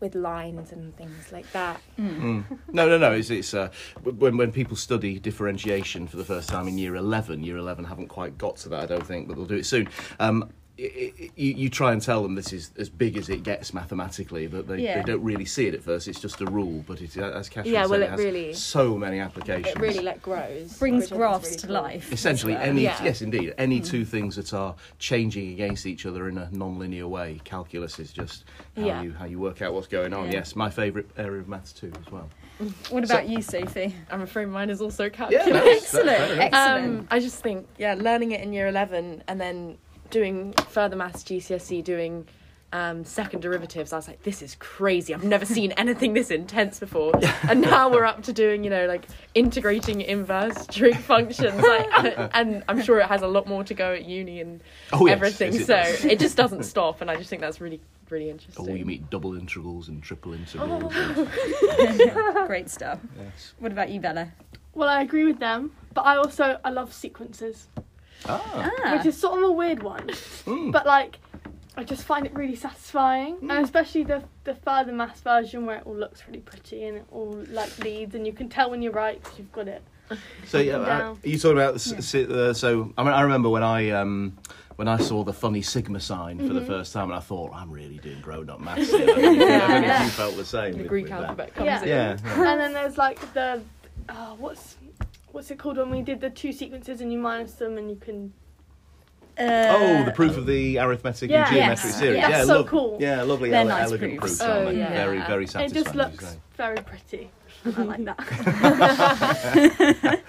with 0.00 0.14
lines 0.14 0.72
and 0.72 0.96
things 0.96 1.32
like 1.32 1.50
that. 1.52 1.80
Mm. 1.98 2.44
No, 2.72 2.88
no, 2.88 2.98
no. 2.98 3.12
It's, 3.12 3.30
it's 3.30 3.54
uh, 3.54 3.70
when 4.02 4.36
when 4.36 4.52
people 4.52 4.76
study 4.76 5.18
differentiation 5.18 6.06
for 6.06 6.16
the 6.16 6.24
first 6.24 6.48
time 6.48 6.68
in 6.68 6.78
year 6.78 6.96
eleven. 6.96 7.42
Year 7.42 7.56
eleven 7.56 7.84
haven't 7.84 8.08
quite 8.08 8.38
got 8.38 8.56
to 8.58 8.68
that, 8.70 8.82
I 8.82 8.86
don't 8.86 9.06
think, 9.06 9.28
but 9.28 9.36
they'll 9.36 9.46
do 9.46 9.56
it 9.56 9.66
soon. 9.66 9.88
Um, 10.20 10.50
i 10.78 10.82
i 10.82 11.30
you, 11.36 11.54
you 11.54 11.68
try 11.70 11.92
and 11.92 12.00
tell 12.00 12.22
them 12.22 12.34
this 12.34 12.52
is 12.52 12.70
as 12.78 12.88
big 12.88 13.16
as 13.16 13.28
it 13.28 13.42
gets 13.42 13.74
mathematically, 13.74 14.46
but 14.46 14.66
they, 14.68 14.78
Yeah. 14.82 14.98
they 15.02 15.12
don't 15.12 15.22
really 15.22 15.44
see 15.44 15.66
it 15.66 15.74
at 15.74 15.82
first. 15.82 16.06
It's 16.08 16.20
just 16.20 16.40
a 16.40 16.44
rule, 16.46 16.84
but 16.86 17.00
it, 17.00 17.16
as 17.16 17.48
Catherine 17.48 17.74
Yeah, 17.74 17.82
said, 17.82 17.90
well, 17.90 18.02
it 18.02 18.04
it 18.04 18.10
has 18.10 18.18
really- 18.20 18.52
so 18.54 18.96
many 18.96 19.18
applications. 19.18 19.74
It 19.74 19.80
really 19.80 20.00
like 20.02 20.22
grows. 20.22 20.78
Brings 20.78 20.78
which 20.78 20.86
I 20.86 20.90
think 21.00 21.02
is 21.02 21.16
graphs 21.18 21.44
really 21.46 21.56
to 21.58 21.66
cool. 21.66 21.74
life. 21.74 22.12
Essentially, 22.12 22.54
well. 22.54 22.62
any 22.62 22.82
Yeah. 22.82 23.02
yes, 23.02 23.22
indeed, 23.22 23.54
any 23.58 23.80
two 23.80 24.04
things 24.04 24.36
that 24.36 24.52
are 24.54 24.74
changing 24.98 25.52
against 25.52 25.86
each 25.86 26.06
other 26.06 26.28
in 26.28 26.38
a 26.38 26.48
non-linear 26.52 27.08
way. 27.08 27.40
Calculus 27.44 27.98
is 27.98 28.12
just 28.12 28.44
how 28.76 28.84
Yeah. 28.86 29.02
you 29.02 29.12
how 29.12 29.24
you 29.24 29.38
work 29.38 29.62
out 29.62 29.74
what's 29.74 29.88
going 29.88 30.12
on. 30.12 30.26
Yeah. 30.26 30.32
Yes, 30.38 30.54
my 30.56 30.70
favourite 30.70 31.06
area 31.16 31.40
of 31.40 31.48
maths 31.48 31.72
too, 31.72 31.92
as 32.06 32.12
well. 32.12 32.28
What 32.90 33.04
about 33.04 33.28
you, 33.28 33.40
Sophie? 33.42 33.94
I'm 34.10 34.22
afraid 34.22 34.46
mine 34.46 34.68
is 34.70 34.80
also 34.80 35.08
calculus. 35.08 35.46
no, 35.46 35.52
that's- 35.52 35.76
Excellent, 35.82 36.06
that's 36.06 36.28
fair 36.34 36.40
excellent. 36.52 36.84
Um, 37.00 37.08
I 37.10 37.20
just 37.20 37.40
think, 37.42 37.66
yeah, 37.78 37.94
learning 37.94 38.32
it 38.32 38.40
in 38.42 38.52
year 38.52 38.66
11 38.68 39.22
and 39.28 39.40
then 39.40 39.78
doing 40.10 40.52
further 40.68 40.96
maths 40.96 41.22
GCSE, 41.22 41.82
doing 41.84 42.26
um, 42.70 43.02
second 43.04 43.40
derivatives, 43.40 43.94
I 43.94 43.96
was 43.96 44.08
like, 44.08 44.22
this 44.24 44.42
is 44.42 44.54
crazy. 44.56 45.14
I've 45.14 45.24
never 45.24 45.46
seen 45.46 45.72
anything 45.72 46.12
this 46.12 46.30
intense 46.30 46.78
before. 46.78 47.12
And 47.48 47.62
now 47.62 47.88
we're 47.88 48.04
up 48.04 48.22
to 48.24 48.32
doing, 48.34 48.62
you 48.62 48.68
know, 48.68 48.84
like 48.86 49.06
integrating 49.34 50.02
inverse 50.02 50.66
trig 50.66 50.94
functions. 50.96 51.54
Like, 51.62 52.14
and 52.34 52.62
I'm 52.68 52.82
sure 52.82 53.00
it 53.00 53.06
has 53.06 53.22
a 53.22 53.26
lot 53.26 53.46
more 53.46 53.64
to 53.64 53.72
go 53.72 53.94
at 53.94 54.04
uni 54.04 54.42
and 54.42 54.60
Oh, 54.92 55.06
yes, 55.06 55.14
everything. 55.16 55.52
yes, 55.54 55.62
it 55.62 55.66
so 55.66 55.74
does. 55.76 56.04
it 56.04 56.18
just 56.18 56.36
doesn't 56.36 56.64
stop. 56.64 57.00
And 57.00 57.10
I 57.10 57.16
just 57.16 57.30
think 57.30 57.40
that's 57.40 57.58
really, 57.58 57.80
really 58.10 58.28
interesting. 58.28 58.68
Oh, 58.68 58.74
you 58.74 58.84
meet 58.84 59.08
double 59.08 59.34
integrals 59.34 59.88
and 59.88 60.02
triple 60.02 60.34
integrals. 60.34 60.92
Great 62.46 62.68
stuff. 62.68 62.98
Yes. 63.18 63.54
What 63.60 63.72
about 63.72 63.88
you, 63.88 64.00
Bella? 64.00 64.30
Well, 64.74 64.90
I 64.90 65.00
agree 65.00 65.24
with 65.24 65.38
them, 65.38 65.72
but 65.94 66.02
I 66.02 66.16
also 66.16 66.58
I 66.62 66.70
love 66.70 66.92
sequences, 66.92 67.66
Ah, 68.26 68.94
which 68.96 69.06
is 69.06 69.16
sort 69.16 69.38
of 69.42 69.48
a 69.48 69.52
weird 69.52 69.82
one. 69.82 70.06
mm. 70.08 70.72
But 70.72 70.86
like, 70.86 71.18
I 71.76 71.84
just 71.84 72.02
find 72.04 72.26
it 72.26 72.34
really 72.34 72.56
satisfying, 72.56 73.36
Hmm. 73.36 73.50
and 73.50 73.64
especially 73.64 74.02
the 74.04 74.22
the 74.44 74.54
further 74.54 74.92
maths 74.92 75.20
version 75.20 75.66
where 75.66 75.76
it 75.76 75.82
all 75.86 75.94
looks 75.96 76.22
really 76.26 76.40
pretty 76.40 76.84
and 76.84 76.98
it 76.98 77.04
all 77.12 77.44
like 77.50 77.78
leads, 77.78 78.14
and 78.14 78.26
you 78.26 78.32
can 78.32 78.48
tell 78.48 78.70
when 78.70 78.82
you're 78.82 78.92
right 78.92 79.22
because 79.22 79.38
you've 79.38 79.52
got 79.52 79.68
it. 79.68 79.82
So 80.46 80.58
yeah, 80.58 80.76
uh, 80.78 81.14
you 81.22 81.38
talking 81.38 81.58
about? 81.58 81.74
the 81.74 81.96
s- 81.98 82.14
uh, 82.14 82.54
so 82.54 82.92
I 82.96 83.04
mean, 83.04 83.12
I 83.12 83.20
remember 83.20 83.48
when 83.50 83.62
I 83.62 83.90
um, 83.90 84.38
when 84.76 84.88
I 84.88 84.96
saw 84.96 85.22
the 85.22 85.34
funny 85.34 85.60
sigma 85.62 86.00
sign 86.00 86.38
for 86.38 86.54
the 86.54 86.64
first 86.64 86.92
time, 86.94 87.10
and 87.10 87.14
I 87.14 87.20
thought, 87.20 87.52
I'm 87.54 87.70
really 87.70 87.98
doing 87.98 88.20
grown 88.22 88.48
up 88.50 88.58
maths. 88.58 88.90
here." 88.96 89.02
I 89.02 89.06
don't 89.06 89.22
know 89.22 89.30
you- 89.30 89.44
I 89.52 89.58
don't 89.68 89.82
know 89.82 89.94
if 89.94 90.02
you 90.04 90.08
felt 90.08 90.36
the 90.36 90.44
same. 90.46 90.72
the 90.72 90.78
with- 90.78 90.88
Greek 90.88 91.04
with 91.10 91.36
that. 91.36 91.54
comes 91.54 91.66
Yeah. 91.66 91.82
in. 91.82 91.88
Yeah. 91.88 92.16
yeah. 92.24 92.50
and 92.52 92.60
then 92.60 92.72
there's 92.72 92.96
like 92.98 93.20
the 93.34 93.60
uh, 94.08 94.30
what's 94.38 94.76
what's 95.38 95.52
it 95.52 95.56
called 95.58 95.76
when 95.76 95.88
we 95.88 96.02
did 96.02 96.20
the 96.20 96.28
two 96.30 96.50
sequences 96.52 97.00
and 97.00 97.12
you 97.12 97.18
minus 97.20 97.52
them 97.52 97.78
and 97.78 97.88
you 97.88 97.94
can 97.94 98.32
uh, 99.38 99.68
Oh, 99.70 100.04
the 100.04 100.10
proof 100.10 100.36
of 100.36 100.46
the 100.46 100.78
arithmetic 100.80 101.30
Yeah. 101.30 101.46
and 101.46 101.54
geometric 101.54 101.84
Yes. 101.92 101.98
series. 102.00 102.16
Yeah. 102.16 102.22
Yeah, 102.28 102.36
That's 102.38 102.48
so 102.48 102.56
lov- 102.56 102.66
cool. 102.66 102.96
Yeah, 102.98 103.22
lovely, 103.22 103.50
They're 103.50 103.60
ele- 103.60 103.68
nice 103.68 103.84
elegant 103.84 104.18
proofs. 104.18 104.38
proofs. 104.38 104.40
aren't 104.40 104.66
Oh, 104.66 104.72
they? 104.72 104.78
yeah. 104.78 104.88
Very, 105.04 105.18
very 105.20 105.46
satisfying. 105.46 105.70
it 105.70 105.84
just 105.84 105.94
looks 105.94 106.38
very 106.56 106.78
pretty. 106.78 107.30
I 107.76 107.82
like 107.82 108.04
that. 108.04 108.18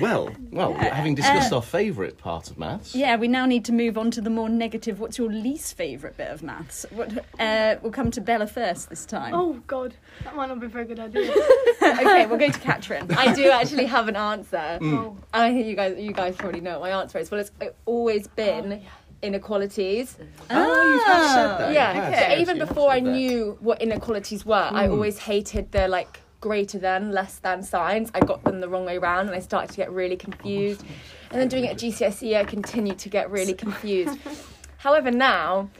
Well, 0.00 0.30
well, 0.50 0.72
Yeah. 0.72 0.94
having 0.94 1.14
discussed 1.14 1.52
Uh, 1.52 1.56
our 1.56 1.62
favourite 1.62 2.16
part 2.16 2.50
of 2.50 2.56
maths. 2.58 2.94
Yeah, 2.94 3.16
we 3.16 3.28
now 3.28 3.44
need 3.44 3.66
to 3.66 3.72
move 3.72 3.98
on 3.98 4.10
to 4.12 4.22
the 4.22 4.30
more 4.30 4.48
negative. 4.48 4.98
What's 4.98 5.18
your 5.18 5.28
least 5.30 5.76
favourite 5.76 6.16
bit 6.16 6.30
of 6.30 6.42
maths? 6.42 6.86
What, 6.90 7.12
uh, 7.38 7.74
we'll 7.82 7.92
come 7.92 8.10
to 8.12 8.20
Bella 8.22 8.46
first 8.46 8.88
this 8.88 9.04
time. 9.04 9.34
oh 9.34 9.60
God, 9.66 9.94
that 10.24 10.34
might 10.34 10.48
not 10.48 10.58
be 10.58 10.66
a 10.66 10.68
very 10.70 10.86
good 10.86 11.00
idea. 11.00 11.30
okay, 11.82 12.24
we'll 12.26 12.38
go 12.38 12.48
to 12.48 12.58
Catherine. 12.60 13.12
I 13.18 13.34
do 13.34 13.50
actually 13.50 13.84
have 13.86 14.08
an 14.08 14.16
answer. 14.16 14.78
Mm. 14.80 14.94
Oh. 14.98 15.16
I 15.34 15.50
think 15.52 15.66
you 15.66 15.76
guys, 15.76 15.98
you 15.98 16.12
guys 16.12 16.34
probably 16.36 16.60
know 16.62 16.78
what 16.78 16.90
my 16.90 17.00
answer 17.00 17.18
is. 17.18 17.30
Well, 17.30 17.40
it's 17.40 17.52
always 17.84 18.26
been 18.28 18.72
Oh, 18.72 18.76
yeah. 18.76 18.88
inequalities. 19.22 20.16
Oh, 20.48 20.82
you 20.94 21.12
have 21.12 21.30
said 21.30 21.58
that. 21.58 21.72
yeah, 21.74 21.94
you 21.94 22.00
have, 22.00 22.32
so 22.32 22.38
even 22.40 22.58
before 22.58 22.90
I 22.90 23.00
knew 23.00 23.58
what 23.60 23.82
inequalities 23.82 24.46
were, 24.46 24.70
I 24.72 24.86
Mm. 24.86 24.92
always 24.92 25.18
hated 25.18 25.72
the 25.72 25.88
like 25.88 26.19
greater 26.40 26.78
than, 26.78 27.12
less 27.12 27.38
than 27.38 27.62
signs. 27.62 28.10
I 28.14 28.20
got 28.20 28.42
them 28.44 28.60
the 28.60 28.68
wrong 28.68 28.84
way 28.84 28.98
round, 28.98 29.28
and 29.28 29.36
I 29.36 29.40
started 29.40 29.70
to 29.70 29.76
get 29.76 29.92
really 29.92 30.16
confused. 30.16 30.82
And 31.30 31.40
then 31.40 31.48
doing 31.48 31.64
it 31.64 31.70
at 31.70 31.76
GCSE, 31.78 32.36
I 32.36 32.44
continued 32.44 32.98
to 32.98 33.08
get 33.08 33.30
really 33.30 33.54
confused. 33.54 34.18
However, 34.78 35.10
now. 35.10 35.70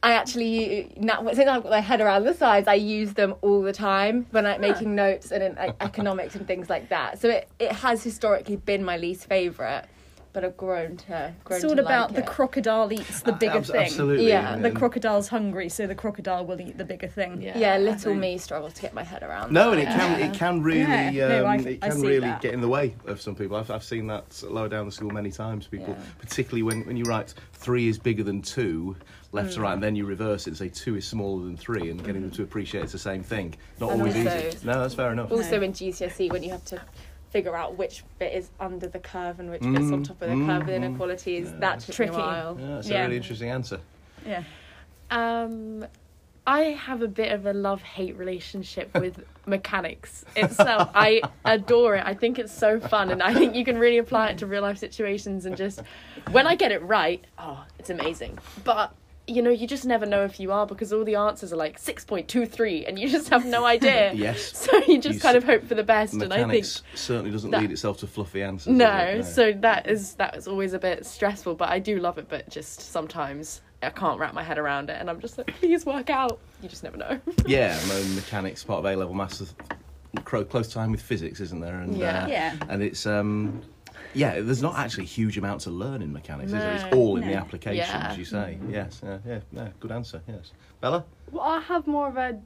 I 0.00 0.12
actually 0.12 0.92
now 0.96 1.26
since 1.32 1.48
I've 1.48 1.64
got 1.64 1.70
my 1.70 1.80
head 1.80 2.00
around 2.00 2.22
the 2.22 2.32
sides, 2.32 2.68
I 2.68 2.74
use 2.74 3.14
them 3.14 3.34
all 3.40 3.62
the 3.62 3.72
time 3.72 4.26
when 4.30 4.46
I'm 4.46 4.60
making 4.60 4.94
notes 4.94 5.32
and 5.32 5.42
in 5.42 5.56
like, 5.56 5.74
economics 5.80 6.36
and 6.36 6.46
things 6.46 6.70
like 6.70 6.88
that. 6.90 7.20
So 7.20 7.28
it, 7.30 7.48
it 7.58 7.72
has 7.72 8.04
historically 8.04 8.54
been 8.54 8.84
my 8.84 8.96
least 8.96 9.28
favourite, 9.28 9.86
but 10.32 10.44
I've 10.44 10.56
grown 10.56 10.96
to 10.98 11.32
grown 11.44 11.56
It's 11.56 11.64
all 11.64 11.74
to 11.76 11.82
about 11.82 12.08
like 12.12 12.16
the 12.16 12.22
it. 12.30 12.34
crocodile 12.34 12.92
eats 12.92 13.22
the 13.22 13.32
bigger 13.32 13.58
abs- 13.58 13.70
thing. 13.70 13.80
Absolutely. 13.80 14.28
Yeah. 14.28 14.56
The 14.56 14.70
crocodile's 14.70 15.28
hungry, 15.28 15.68
so 15.68 15.86
the 15.86 15.94
crocodile 15.94 16.44
will 16.46 16.60
eat 16.60 16.78
the 16.78 16.84
bigger 16.84 17.08
thing. 17.08 17.40
Yeah. 17.42 17.56
yeah, 17.58 17.78
little 17.78 18.14
me 18.14 18.38
struggles 18.38 18.74
to 18.74 18.82
get 18.82 18.94
my 18.94 19.02
head 19.04 19.22
around. 19.22 19.52
No, 19.52 19.72
and 19.72 19.80
it 19.80 19.86
that. 19.86 19.98
can 19.98 20.20
it 20.20 20.34
can 20.36 20.62
really 20.62 20.80
Yeah. 20.80 21.28
No, 21.28 21.46
um, 21.46 21.50
I- 21.50 21.56
it 21.70 21.80
can 21.80 22.00
really 22.00 22.20
that. 22.20 22.40
get 22.42 22.54
in 22.54 22.60
the 22.60 22.68
way 22.68 22.94
of 23.06 23.20
some 23.20 23.34
people. 23.34 23.56
I've, 23.56 23.70
I've 23.70 23.84
seen 23.84 24.06
that 24.08 24.42
lower 24.48 24.68
down 24.68 24.86
the 24.86 24.92
school 24.92 25.10
many 25.10 25.30
times. 25.30 25.66
People, 25.66 25.94
Yeah. 25.98 26.04
particularly 26.18 26.62
when, 26.62 26.84
when 26.86 26.96
you 26.96 27.04
write 27.04 27.34
three 27.52 27.88
is 27.88 27.98
bigger 27.98 28.22
than 28.22 28.42
two, 28.42 28.96
left 29.32 29.50
Mm. 29.50 29.54
to 29.54 29.60
right, 29.60 29.72
and 29.74 29.82
then 29.82 29.94
you 29.96 30.06
reverse 30.06 30.46
it 30.46 30.50
and 30.50 30.56
say 30.56 30.68
two 30.68 30.96
is 30.96 31.06
smaller 31.06 31.44
than 31.44 31.56
three, 31.56 31.90
and 31.90 32.02
getting 32.04 32.22
them 32.22 32.30
to 32.32 32.42
appreciate 32.42 32.84
it's 32.84 32.92
the 32.92 32.98
same 32.98 33.22
thing. 33.22 33.54
Not 33.80 33.92
And 33.92 34.00
always 34.02 34.16
also- 34.16 34.48
easy. 34.48 34.58
No, 34.66 34.80
that's 34.80 34.94
fair 34.94 35.12
enough. 35.12 35.30
Also 35.32 35.56
No. 35.58 35.62
in 35.64 35.72
GCSE 35.72 36.30
when 36.30 36.42
you 36.42 36.50
have 36.50 36.64
to 36.66 36.80
figure 37.30 37.54
out 37.56 37.76
which 37.76 38.04
bit 38.18 38.32
is 38.32 38.50
under 38.58 38.86
the 38.88 38.98
curve 38.98 39.38
and 39.40 39.50
which 39.50 39.60
bit's 39.60 39.92
on 39.92 40.02
Mm, 40.02 40.06
top 40.06 40.22
of 40.22 40.28
the 40.30 40.34
mm, 40.34 40.46
curve 40.46 40.66
with 40.66 40.74
mm. 40.74 40.84
inequalities, 40.84 41.50
Yeah. 41.50 41.58
that 41.60 41.80
took 41.80 41.94
Tricky. 41.94 42.12
me 42.12 42.16
a 42.16 42.20
while. 42.20 42.58
Yeah, 42.60 42.66
that's 42.76 42.88
Yeah. 42.88 43.00
a 43.00 43.04
really 43.04 43.16
interesting 43.16 43.50
answer. 43.50 43.80
Yeah. 44.26 44.42
Um, 45.10 45.86
I 46.46 46.60
have 46.60 47.02
a 47.02 47.08
bit 47.08 47.30
of 47.32 47.44
a 47.44 47.52
love 47.52 47.82
hate 47.82 48.16
relationship 48.16 48.92
with 48.98 49.22
mechanics 49.46 50.24
itself. 50.34 50.90
I 50.94 51.20
adore 51.44 51.96
it. 51.96 52.04
I 52.06 52.14
think 52.14 52.38
it's 52.38 52.52
so 52.54 52.80
fun, 52.80 53.10
and 53.10 53.22
I 53.22 53.34
think 53.34 53.54
you 53.54 53.64
can 53.66 53.78
really 53.78 53.98
apply 53.98 54.28
it 54.30 54.38
to 54.38 54.46
real 54.46 54.62
life 54.62 54.78
situations. 54.78 55.44
And 55.44 55.56
just 55.56 55.82
when 56.30 56.46
I 56.46 56.54
get 56.54 56.72
it 56.72 56.82
right, 56.82 57.22
oh, 57.38 57.66
it's 57.78 57.90
amazing. 57.90 58.38
But 58.64 58.94
you 59.28 59.42
know, 59.42 59.50
you 59.50 59.66
just 59.66 59.84
never 59.84 60.06
know 60.06 60.24
if 60.24 60.40
you 60.40 60.50
are 60.52 60.66
because 60.66 60.92
all 60.92 61.04
the 61.04 61.14
answers 61.16 61.52
are 61.52 61.56
like 61.56 61.78
six 61.78 62.04
point 62.04 62.26
two 62.28 62.46
three, 62.46 62.84
and 62.86 62.98
you 62.98 63.08
just 63.08 63.28
have 63.28 63.44
no 63.44 63.64
idea. 63.64 64.12
Yes. 64.14 64.56
So 64.56 64.76
you 64.86 64.98
just 65.00 65.16
You 65.16 65.20
kind 65.20 65.36
s- 65.36 65.42
of 65.42 65.44
hope 65.44 65.64
for 65.66 65.74
the 65.74 65.82
best, 65.84 66.14
and 66.14 66.24
I 66.32 66.36
think 66.38 66.46
Mechanics 66.48 66.82
certainly 66.94 67.30
doesn't 67.30 67.50
that- 67.50 67.60
lead 67.60 67.70
itself 67.70 67.98
to 67.98 68.06
fluffy 68.06 68.42
answers. 68.42 68.72
no, 68.72 69.16
does 69.16 69.28
it? 69.28 69.32
so 69.34 69.52
that 69.60 69.86
is 69.88 70.14
that 70.14 70.36
is 70.36 70.48
always 70.48 70.72
a 70.72 70.78
bit 70.78 71.04
stressful, 71.06 71.54
but 71.54 71.68
I 71.68 71.78
do 71.78 71.98
love 71.98 72.18
it. 72.18 72.28
But 72.28 72.48
just 72.50 72.80
sometimes 72.80 73.60
I 73.82 73.90
can't 73.90 74.18
wrap 74.18 74.34
my 74.34 74.42
head 74.42 74.58
around 74.58 74.90
it, 74.90 74.96
and 74.98 75.08
I'm 75.08 75.20
just 75.20 75.38
like, 75.38 75.48
please 75.60 75.86
work 75.86 76.10
out. 76.10 76.40
You 76.62 76.68
just 76.68 76.82
never 76.82 76.96
know. 76.96 77.20
Yeah, 77.46 77.78
I 77.80 77.88
mean, 77.88 78.14
mechanics 78.16 78.64
part 78.64 78.80
of 78.80 78.86
A 78.86 78.96
level 78.96 79.14
maths 79.14 79.54
close 80.24 80.68
time 80.72 80.90
with 80.90 81.00
physics, 81.02 81.38
isn't 81.40 81.60
there? 81.60 81.80
And, 81.80 81.96
Yeah. 81.96 82.24
Uh, 82.24 82.28
Yeah. 82.28 82.54
and 82.68 82.82
it's 82.82 83.06
um, 83.06 83.62
yeah, 84.14 84.40
there's 84.40 84.62
not 84.62 84.76
actually 84.78 85.04
huge 85.06 85.36
amounts 85.38 85.64
to 85.64 85.70
learn 85.70 86.02
in 86.02 86.12
mechanics, 86.12 86.52
is 86.52 86.62
there? 86.62 86.74
It's 86.74 86.84
all 86.96 87.16
in 87.16 87.26
the 87.26 87.32
No. 87.34 87.38
application, 87.38 87.76
Yeah. 88.00 88.08
as 88.10 88.18
you 88.18 88.24
say. 88.24 88.58
Yes, 88.68 89.00
yeah, 89.04 89.18
yeah, 89.26 89.40
yeah, 89.52 89.68
good 89.80 89.92
answer. 89.92 90.20
Yes, 90.26 90.52
Bella. 90.80 91.04
Well, 91.30 91.42
I 91.42 91.60
have 91.60 91.86
more 91.86 92.08
of 92.08 92.16
a 92.16 92.38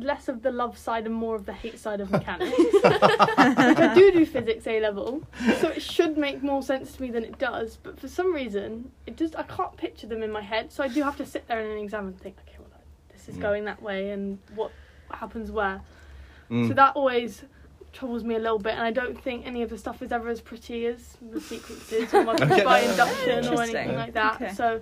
less 0.00 0.26
of 0.28 0.42
the 0.42 0.50
love 0.50 0.76
side 0.76 1.06
and 1.06 1.14
more 1.14 1.36
of 1.36 1.46
the 1.46 1.52
hate 1.52 1.78
side 1.78 2.00
of 2.00 2.10
mechanics. 2.10 2.52
I 2.84 3.92
do 3.94 4.10
do 4.12 4.26
physics 4.26 4.66
A 4.66 4.80
level, 4.80 5.22
so 5.60 5.68
it 5.68 5.80
should 5.80 6.18
make 6.18 6.42
more 6.42 6.62
sense 6.62 6.92
to 6.96 7.02
me 7.02 7.10
than 7.10 7.24
it 7.24 7.38
does. 7.38 7.78
But 7.82 8.00
for 8.00 8.08
some 8.08 8.34
reason, 8.34 8.90
it 9.06 9.16
just 9.16 9.36
I 9.36 9.44
can't 9.44 9.76
picture 9.76 10.06
them 10.06 10.22
in 10.22 10.32
my 10.32 10.42
head. 10.42 10.72
So 10.72 10.82
I 10.82 10.88
do 10.88 11.02
have 11.02 11.16
to 11.18 11.26
sit 11.26 11.46
there 11.46 11.60
in 11.60 11.70
an 11.70 11.78
exam 11.78 12.08
and 12.08 12.20
think, 12.20 12.36
okay, 12.48 12.56
well, 12.58 12.68
this 13.12 13.28
is 13.28 13.36
Mm. 13.36 13.40
going 13.42 13.64
that 13.66 13.80
way, 13.82 14.10
and 14.10 14.38
what 14.54 14.72
happens 15.10 15.50
where. 15.52 15.80
Mm. 16.50 16.68
So 16.68 16.74
that 16.74 16.94
always 16.96 17.44
troubles 17.96 18.22
me 18.24 18.34
a 18.34 18.38
little 18.38 18.58
bit, 18.58 18.72
and 18.74 18.82
I 18.82 18.90
don't 18.90 19.20
think 19.20 19.46
any 19.46 19.62
of 19.62 19.70
the 19.70 19.78
stuff 19.78 20.02
is 20.02 20.12
ever 20.12 20.28
as 20.28 20.40
pretty 20.40 20.86
as 20.86 21.16
the 21.32 21.40
sequences 21.40 22.12
or 22.14 22.24
my 22.24 22.34
Okay. 22.34 22.62
by 22.64 22.80
induction 22.80 23.48
or 23.52 23.62
anything 23.62 23.94
like 23.94 24.12
that. 24.14 24.34
Okay. 24.36 24.52
So. 24.52 24.80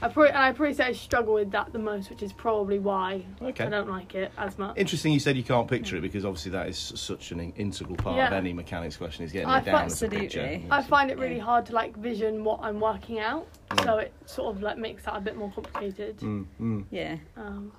I 0.00 0.06
probably, 0.06 0.32
I 0.32 0.52
probably 0.52 0.74
say 0.74 0.84
I 0.84 0.92
struggle 0.92 1.34
with 1.34 1.50
that 1.50 1.72
the 1.72 1.80
most, 1.80 2.08
which 2.08 2.22
is 2.22 2.32
probably 2.32 2.78
why 2.78 3.24
Okay. 3.42 3.64
I 3.64 3.68
don't 3.68 3.88
like 3.90 4.14
it 4.14 4.30
as 4.38 4.56
much. 4.56 4.76
Interesting. 4.78 5.12
You 5.12 5.18
said 5.18 5.36
you 5.36 5.42
can't 5.42 5.66
picture 5.66 5.96
it 5.96 6.02
because 6.02 6.24
obviously 6.24 6.52
that 6.52 6.68
is 6.68 6.78
such 6.78 7.32
an 7.32 7.40
integral 7.56 7.96
part 7.96 8.16
of 8.16 8.32
any 8.32 8.52
mechanics 8.52 8.96
question 8.96 9.24
is 9.24 9.32
getting 9.32 9.48
I 9.48 9.58
it 9.58 9.64
down 9.64 9.74
as 9.86 10.00
a 10.00 10.06
absolutely. 10.06 10.20
picture. 10.20 10.60
I 10.70 10.82
find 10.84 11.10
it 11.10 11.18
really 11.18 11.40
hard 11.40 11.66
to 11.66 11.72
like 11.72 11.96
vision 11.96 12.44
what 12.44 12.60
I'm 12.62 12.78
working 12.78 13.18
out, 13.18 13.48
Mm. 13.70 13.82
so 13.84 13.98
it 13.98 14.12
sort 14.24 14.54
of 14.54 14.62
like 14.62 14.78
makes 14.78 15.02
that 15.02 15.16
a 15.16 15.20
bit 15.20 15.36
more 15.36 15.50
complicated. 15.50 16.18
Mm, 16.18 16.46
mm. 16.60 16.84
Yeah. 16.92 17.16
Um, 17.36 17.72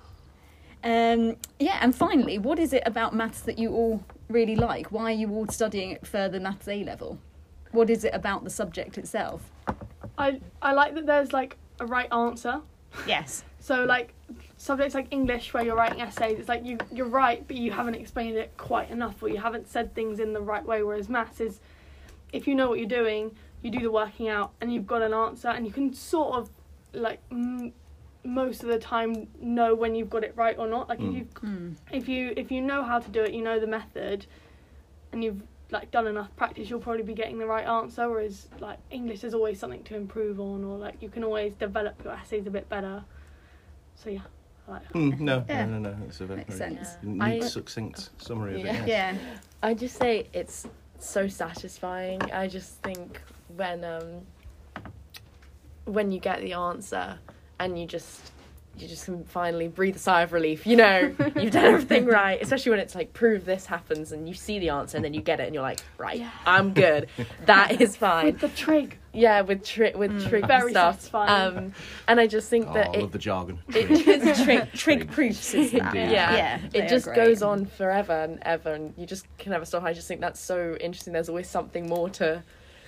Um, 0.82 1.36
yeah, 1.58 1.78
and 1.80 1.94
finally, 1.94 2.38
what 2.38 2.58
is 2.58 2.72
it 2.72 2.82
about 2.86 3.14
maths 3.14 3.42
that 3.42 3.58
you 3.58 3.72
all 3.72 4.04
really 4.28 4.56
like? 4.56 4.90
Why 4.90 5.04
are 5.04 5.14
you 5.14 5.30
all 5.30 5.46
studying 5.48 5.94
at 5.94 6.06
further 6.06 6.40
maths 6.40 6.68
A 6.68 6.84
level? 6.84 7.18
What 7.72 7.90
is 7.90 8.04
it 8.04 8.14
about 8.14 8.44
the 8.44 8.50
subject 8.50 8.98
itself? 8.98 9.50
I 10.18 10.40
I 10.60 10.72
like 10.72 10.94
that 10.94 11.06
there's 11.06 11.32
like 11.32 11.56
a 11.80 11.86
right 11.86 12.12
answer. 12.12 12.60
Yes. 13.06 13.44
So 13.60 13.84
like 13.84 14.14
subjects 14.56 14.94
like 14.94 15.08
English 15.10 15.54
where 15.54 15.64
you're 15.64 15.76
writing 15.76 16.00
essays, 16.00 16.38
it's 16.38 16.48
like 16.48 16.64
you 16.64 16.78
you're 16.92 17.06
right, 17.06 17.46
but 17.46 17.56
you 17.56 17.70
haven't 17.70 17.94
explained 17.94 18.36
it 18.36 18.52
quite 18.56 18.90
enough, 18.90 19.22
or 19.22 19.28
you 19.28 19.38
haven't 19.38 19.68
said 19.68 19.94
things 19.94 20.18
in 20.18 20.32
the 20.32 20.40
right 20.40 20.64
way. 20.64 20.82
Whereas 20.82 21.08
maths 21.08 21.40
is, 21.40 21.60
if 22.32 22.46
you 22.48 22.54
know 22.54 22.68
what 22.68 22.78
you're 22.78 22.88
doing, 22.88 23.36
you 23.62 23.70
do 23.70 23.80
the 23.80 23.90
working 23.90 24.28
out, 24.28 24.52
and 24.60 24.72
you've 24.72 24.86
got 24.86 25.02
an 25.02 25.12
answer, 25.12 25.48
and 25.48 25.66
you 25.66 25.72
can 25.72 25.92
sort 25.92 26.36
of 26.36 26.50
like 26.92 27.20
m- 27.30 27.72
most 28.24 28.62
of 28.62 28.68
the 28.68 28.78
time 28.78 29.28
know 29.40 29.74
when 29.74 29.94
you've 29.94 30.10
got 30.10 30.24
it 30.24 30.34
right 30.36 30.56
or 30.58 30.66
not. 30.68 30.88
Like 30.88 30.98
Mm. 31.00 31.08
if 31.08 31.14
you 31.16 31.24
Mm. 31.42 31.76
if 31.92 32.08
you 32.08 32.32
if 32.36 32.50
you 32.52 32.60
know 32.60 32.82
how 32.82 32.98
to 32.98 33.10
do 33.10 33.22
it, 33.22 33.32
you 33.32 33.42
know 33.42 33.58
the 33.58 33.66
method, 33.66 34.26
and 35.12 35.24
you've 35.24 35.42
like 35.70 35.90
done 35.92 36.06
enough 36.08 36.34
practice, 36.36 36.68
you'll 36.68 36.80
probably 36.80 37.02
be 37.04 37.14
getting 37.14 37.38
the 37.38 37.46
right 37.46 37.66
answer. 37.66 38.08
Whereas 38.10 38.48
like 38.58 38.78
English, 38.90 39.22
is 39.24 39.34
always 39.34 39.58
something 39.58 39.82
to 39.84 39.96
improve 39.96 40.40
on, 40.40 40.64
or 40.64 40.76
like 40.78 41.00
you 41.02 41.08
can 41.08 41.22
always 41.24 41.54
develop 41.54 42.02
your 42.04 42.12
essays 42.12 42.46
a 42.46 42.50
bit 42.50 42.68
better. 42.68 43.04
So 43.94 44.10
yeah, 44.10 44.20
like. 44.68 44.92
Mm, 44.92 45.20
no, 45.20 45.44
Yeah. 45.48 45.66
no, 45.66 45.78
no, 45.78 45.90
no. 45.90 45.96
It's 46.06 46.20
a 46.20 46.26
very, 46.26 46.38
Makes 46.38 46.56
very 46.58 46.74
sense. 46.76 46.96
neat, 47.02 47.22
I- 47.22 47.40
succinct 47.40 48.10
summary 48.18 48.54
of 48.54 48.60
it. 48.60 48.64
yes. 48.64 48.88
Yeah. 48.88 49.16
I 49.62 49.74
just 49.74 49.96
say 49.96 50.26
it's 50.32 50.66
so 50.98 51.28
satisfying. 51.28 52.20
I 52.32 52.48
just 52.48 52.82
think 52.82 53.20
when 53.56 53.84
um 53.84 54.26
when 55.84 56.12
you 56.12 56.20
get 56.20 56.40
the 56.40 56.52
answer 56.52 57.18
and 57.60 57.78
you 57.78 57.86
just 57.86 58.32
you 58.78 58.88
just 58.88 59.04
can 59.04 59.24
finally 59.24 59.68
breathe 59.68 59.96
a 59.96 59.98
sigh 59.98 60.22
of 60.22 60.32
relief. 60.32 60.66
You 60.66 60.76
know, 60.76 61.14
you've 61.36 61.52
done 61.52 61.64
everything 61.66 62.06
right. 62.06 62.40
Especially 62.40 62.70
when 62.70 62.78
it's 62.80 62.94
like 62.94 63.12
prove 63.12 63.44
this 63.44 63.66
happens 63.66 64.10
and 64.12 64.26
you 64.26 64.32
see 64.32 64.58
the 64.58 64.70
answer 64.70 64.96
and 64.96 65.04
then 65.04 65.12
you 65.12 65.20
get 65.20 65.38
it 65.38 65.44
and 65.44 65.52
you're 65.54 65.62
like, 65.62 65.80
right, 65.98 66.18
Yeah. 66.18 66.30
I'm 66.46 66.72
good. 66.72 67.08
That 67.44 67.78
is 67.82 67.96
fine. 67.96 68.24
With 68.26 68.40
the 68.40 68.48
trig, 68.48 68.96
Yeah, 69.12 69.42
with 69.42 69.64
trig, 69.66 69.96
with 69.96 70.26
trick 70.28 70.46
Very 70.46 70.70
stuff. 70.70 70.94
satisfying. 71.00 71.56
Um, 71.58 71.74
and 72.08 72.20
I 72.20 72.26
just 72.26 72.48
think 72.48 72.68
Oh, 72.70 72.74
that 72.74 72.88
I 72.90 72.92
it 72.94 73.00
love 73.02 73.12
the 73.12 73.18
jargon. 73.18 73.58
it 73.68 74.02
just 74.26 74.44
Trig, 74.44 74.72
trig 74.72 75.10
proofs 75.10 75.52
is 75.52 75.72
that. 75.72 75.94
Indeed. 75.94 76.12
yeah, 76.12 76.36
Yeah, 76.36 76.60
it 76.72 76.88
just 76.88 77.12
goes 77.12 77.42
on 77.42 77.66
forever 77.66 78.12
and 78.14 78.38
ever 78.42 78.72
and 78.72 78.94
you 78.96 79.04
just 79.04 79.26
can 79.36 79.50
never 79.52 79.66
stop 79.66 79.82
i 79.82 79.92
just 79.92 80.08
think 80.08 80.20
that's 80.22 80.40
so 80.40 80.76
interesting 80.80 81.12
there's 81.12 81.28
always 81.28 81.48
something 81.50 81.86
more 81.86 82.08
to 82.10 82.42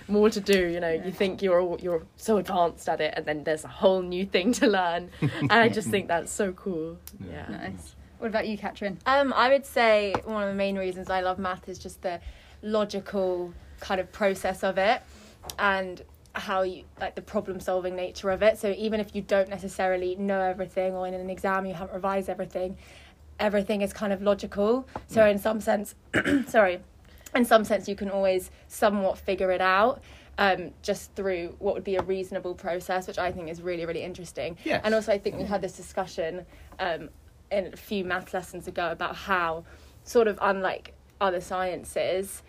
more 0.07 0.29
to 0.29 0.41
do 0.41 0.67
you 0.67 0.79
know 0.79 0.91
you 0.91 1.11
think 1.11 1.41
you're 1.41 1.59
all, 1.61 1.79
you're 1.81 2.03
so 2.17 2.37
advanced 2.37 2.89
at 2.89 2.99
it 2.99 3.13
and 3.15 3.25
then 3.25 3.43
there's 3.43 3.63
a 3.63 3.69
whole 3.69 4.01
new 4.01 4.25
thing 4.25 4.51
to 4.51 4.67
learn 4.67 5.09
and 5.21 5.51
i 5.51 5.69
just 5.69 5.89
think 5.89 6.07
that's 6.07 6.31
so 6.31 6.51
cool 6.53 6.97
yeah, 7.29 7.47
Nice. 7.49 7.95
What 8.19 8.29
about 8.29 8.47
you, 8.47 8.57
Katrin? 8.57 8.99
Um, 9.05 9.33
I 9.33 9.49
would 9.49 9.65
say 9.65 10.13
one 10.23 10.43
of 10.43 10.47
the 10.47 10.55
main 10.55 10.77
reasons 10.77 11.09
I 11.09 11.19
love 11.19 11.39
math 11.39 11.67
is 11.67 11.77
just 11.77 12.01
the 12.01 12.21
logical 12.61 13.53
kind 13.81 13.99
of 13.99 14.09
process 14.13 14.63
of 14.63 14.77
it 14.77 15.01
and 15.59 16.01
how 16.33 16.61
you 16.61 16.85
like 17.01 17.15
the 17.15 17.21
problem 17.21 17.59
solving 17.59 17.97
nature 17.97 18.29
of 18.29 18.41
it. 18.41 18.57
So 18.57 18.73
even 18.77 19.01
if 19.01 19.13
you 19.13 19.21
don't 19.21 19.49
necessarily 19.49 20.15
know 20.15 20.39
everything 20.39 20.93
or 20.93 21.05
in 21.05 21.13
an 21.13 21.29
exam 21.29 21.65
you 21.65 21.73
haven't 21.73 21.93
revised 21.93 22.29
everything, 22.29 22.77
everything 23.41 23.81
is 23.81 23.91
kind 23.91 24.13
of 24.13 24.21
logical. 24.21 24.87
So 25.07 25.25
in 25.25 25.37
some 25.37 25.59
sense, 25.59 25.93
sorry, 26.47 26.79
in 27.35 27.45
some 27.45 27.63
sense 27.63 27.87
you 27.87 27.95
can 27.95 28.09
always 28.09 28.51
somewhat 28.67 29.17
figure 29.17 29.51
it 29.51 29.61
out. 29.61 30.01
Um, 30.39 30.71
just 30.81 31.13
through 31.13 31.55
what 31.59 31.75
would 31.75 31.83
be 31.83 31.95
a 31.95 32.01
reasonable 32.01 32.55
process, 32.55 33.05
which 33.05 33.19
I 33.19 33.31
think 33.31 33.49
is 33.49 33.61
really, 33.61 33.85
really 33.85 34.01
interesting. 34.01 34.57
Yes. 34.63 34.81
And 34.83 34.95
also, 34.95 35.11
I 35.11 35.19
think 35.19 35.37
we 35.37 35.43
had 35.43 35.61
this 35.61 35.73
discussion 35.77 36.43
um, 36.79 37.09
in 37.51 37.71
a 37.71 37.77
few 37.77 38.03
math 38.03 38.33
lessons 38.33 38.67
ago 38.67 38.89
about 38.91 39.15
how, 39.15 39.63
sort 40.05 40.27
of 40.27 40.39
unlike 40.41 40.95
other 41.21 41.39
sciences, 41.39 42.41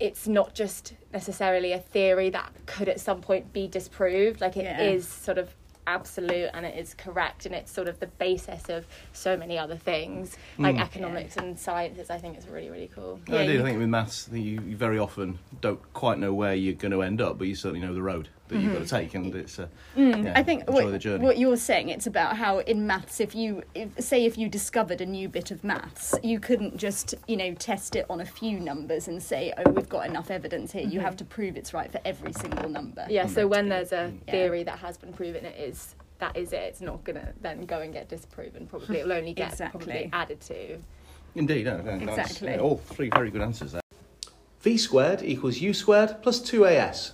it's 0.00 0.26
not 0.26 0.54
just 0.54 0.94
necessarily 1.12 1.72
a 1.72 1.78
theory 1.78 2.30
that 2.30 2.50
could 2.64 2.88
at 2.88 3.00
some 3.00 3.20
point 3.20 3.52
be 3.52 3.68
disproved. 3.68 4.40
Like 4.40 4.56
it 4.56 4.80
is 4.80 5.04
Yeah. 5.04 5.24
sort 5.24 5.36
of 5.36 5.54
absolute 5.86 6.50
and 6.54 6.66
it 6.66 6.76
is 6.78 6.94
correct 6.94 7.46
and 7.46 7.54
it's 7.54 7.70
sort 7.72 7.88
of 7.88 7.98
the 8.00 8.06
basis 8.06 8.68
of 8.68 8.86
so 9.12 9.36
many 9.36 9.56
other 9.58 9.76
things 9.76 10.36
like 10.58 10.76
Mm. 10.76 10.80
economics 10.80 11.36
and 11.36 11.58
sciences 11.58 12.10
i 12.10 12.18
think 12.18 12.36
it's 12.36 12.46
really 12.46 12.70
really 12.70 12.90
cool 12.94 13.20
No, 13.28 13.38
I 13.38 13.40
Yeah, 13.42 13.46
do. 13.46 13.52
you 13.54 13.60
I 13.60 13.62
think 13.64 13.78
with 13.78 13.88
maths, 13.88 14.28
you, 14.32 14.60
you 14.66 14.76
very 14.76 14.98
often 14.98 15.38
don't 15.60 15.80
quite 15.92 16.18
know 16.18 16.32
where 16.34 16.54
you're 16.54 16.74
going 16.74 16.92
to 16.92 17.02
end 17.02 17.20
up, 17.20 17.38
but 17.38 17.46
you 17.46 17.54
certainly 17.54 17.86
know 17.86 17.94
the 17.94 18.02
road 18.02 18.28
that 18.48 18.58
you've 18.58 18.72
got 18.72 18.82
to 18.82 18.88
take, 18.88 19.14
and 19.14 19.34
it's. 19.34 19.58
Uh, 19.58 19.66
yeah, 19.94 20.04
Mm-hmm. 20.12 20.32
I 20.36 20.42
think 20.42 20.60
enjoy 20.68 20.84
what, 20.84 20.90
the 20.92 20.98
journey. 20.98 21.24
what 21.24 21.38
you're 21.38 21.56
saying 21.56 21.88
it's 21.88 22.06
about 22.06 22.36
how 22.36 22.58
in 22.58 22.86
maths 22.86 23.18
if 23.20 23.34
you 23.34 23.62
if, 23.74 23.88
say 23.98 24.24
if 24.24 24.36
you 24.38 24.48
discovered 24.48 25.00
a 25.00 25.06
new 25.06 25.28
bit 25.28 25.50
of 25.50 25.64
maths 25.64 26.14
you 26.22 26.38
couldn't 26.38 26.76
just 26.76 27.14
you 27.26 27.36
know 27.36 27.54
test 27.54 27.96
it 27.96 28.04
on 28.10 28.20
a 28.20 28.24
few 28.26 28.60
numbers 28.60 29.08
and 29.08 29.22
say 29.22 29.52
oh 29.58 29.70
we've 29.70 29.88
got 29.88 30.06
enough 30.06 30.30
evidence 30.30 30.70
here 30.72 30.86
you 30.86 31.00
have 31.00 31.16
to 31.16 31.24
prove 31.24 31.56
it's 31.56 31.72
right 31.74 31.90
for 31.90 31.98
every 32.04 32.32
single 32.34 32.68
number 32.68 33.06
yeah 33.08 33.26
so 33.26 33.46
when 33.46 33.68
there's 33.68 33.92
a 33.92 34.12
Yeah. 34.26 34.32
theory 34.32 34.62
that 34.64 34.78
has 34.78 34.96
been 34.98 35.12
proven 35.12 35.44
it 35.46 35.56
is 35.58 35.94
that 36.18 36.36
is 36.36 36.52
it 36.52 36.56
it's 36.62 36.80
not 36.82 37.02
gonna 37.04 37.32
then 37.40 37.64
go 37.66 37.80
and 37.80 37.92
get 37.92 38.08
disproven 38.08 38.66
probably 38.66 38.98
it'll 38.98 39.12
only 39.12 39.32
get 39.32 39.52
Exactly. 39.52 39.78
probably 39.84 40.10
added 40.12 40.40
to 40.42 40.78
Indeed, 41.34 41.66
no, 41.66 41.78
no, 41.78 41.98
that's- 41.98 42.02
Exactly. 42.30 42.48
yeah, 42.50 42.58
all 42.60 42.76
three 42.76 43.10
very 43.10 43.30
good 43.30 43.42
answers 43.42 43.72
there. 43.72 43.82
V 44.60 44.76
squared 44.78 45.22
equals 45.22 45.58
U 45.58 45.72
squared 45.74 46.16
plus 46.22 46.40
2AS. 46.40 47.12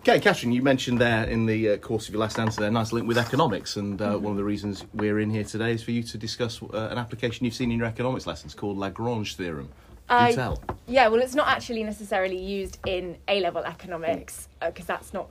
Okay, 0.00 0.20
Catherine, 0.20 0.52
you 0.52 0.62
mentioned 0.62 1.00
there 1.00 1.24
in 1.24 1.44
the 1.44 1.70
uh, 1.70 1.76
course 1.76 2.08
of 2.08 2.14
your 2.14 2.20
last 2.20 2.38
answer 2.38 2.60
there, 2.60 2.70
nice 2.70 2.92
link 2.92 3.06
with 3.06 3.18
economics, 3.18 3.76
and 3.76 4.00
uh, 4.00 4.16
one 4.16 4.30
of 4.30 4.36
the 4.36 4.44
reasons 4.44 4.84
we're 4.94 5.18
in 5.18 5.28
here 5.28 5.44
today 5.44 5.72
is 5.72 5.82
for 5.82 5.90
you 5.90 6.02
to 6.02 6.16
discuss 6.16 6.62
uh, 6.62 6.88
an 6.90 6.98
application 6.98 7.44
you've 7.44 7.54
seen 7.54 7.70
in 7.70 7.78
your 7.78 7.86
economics 7.86 8.26
lessons 8.26 8.54
called 8.54 8.78
Lagrange 8.78 9.36
theorem. 9.36 9.68
I- 10.08 10.32
tell. 10.32 10.62
Yeah, 10.86 11.08
well, 11.08 11.20
it's 11.20 11.34
not 11.34 11.48
actually 11.48 11.82
necessarily 11.82 12.40
used 12.40 12.78
in 12.86 13.18
A 13.26 13.40
level 13.40 13.62
economics 13.64 14.48
because 14.64 14.86
that's 14.86 15.12
not 15.12 15.28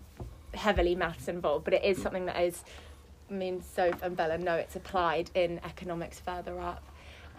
heavily 0.54 0.94
maths 0.94 1.28
involved, 1.28 1.65
but 1.65 1.74
it 1.74 1.84
is 1.84 2.00
something 2.00 2.26
that 2.28 2.39
is. 2.39 2.63
I 3.32 3.34
mean, 3.34 3.62
Soph 3.62 4.04
and 4.04 4.15
Bella 4.15 4.38
know 4.38 4.56
it's 4.56 4.76
applied 4.76 5.32
in 5.34 5.60
economics 5.63 6.20
further 6.20 6.60
up, 6.60 6.84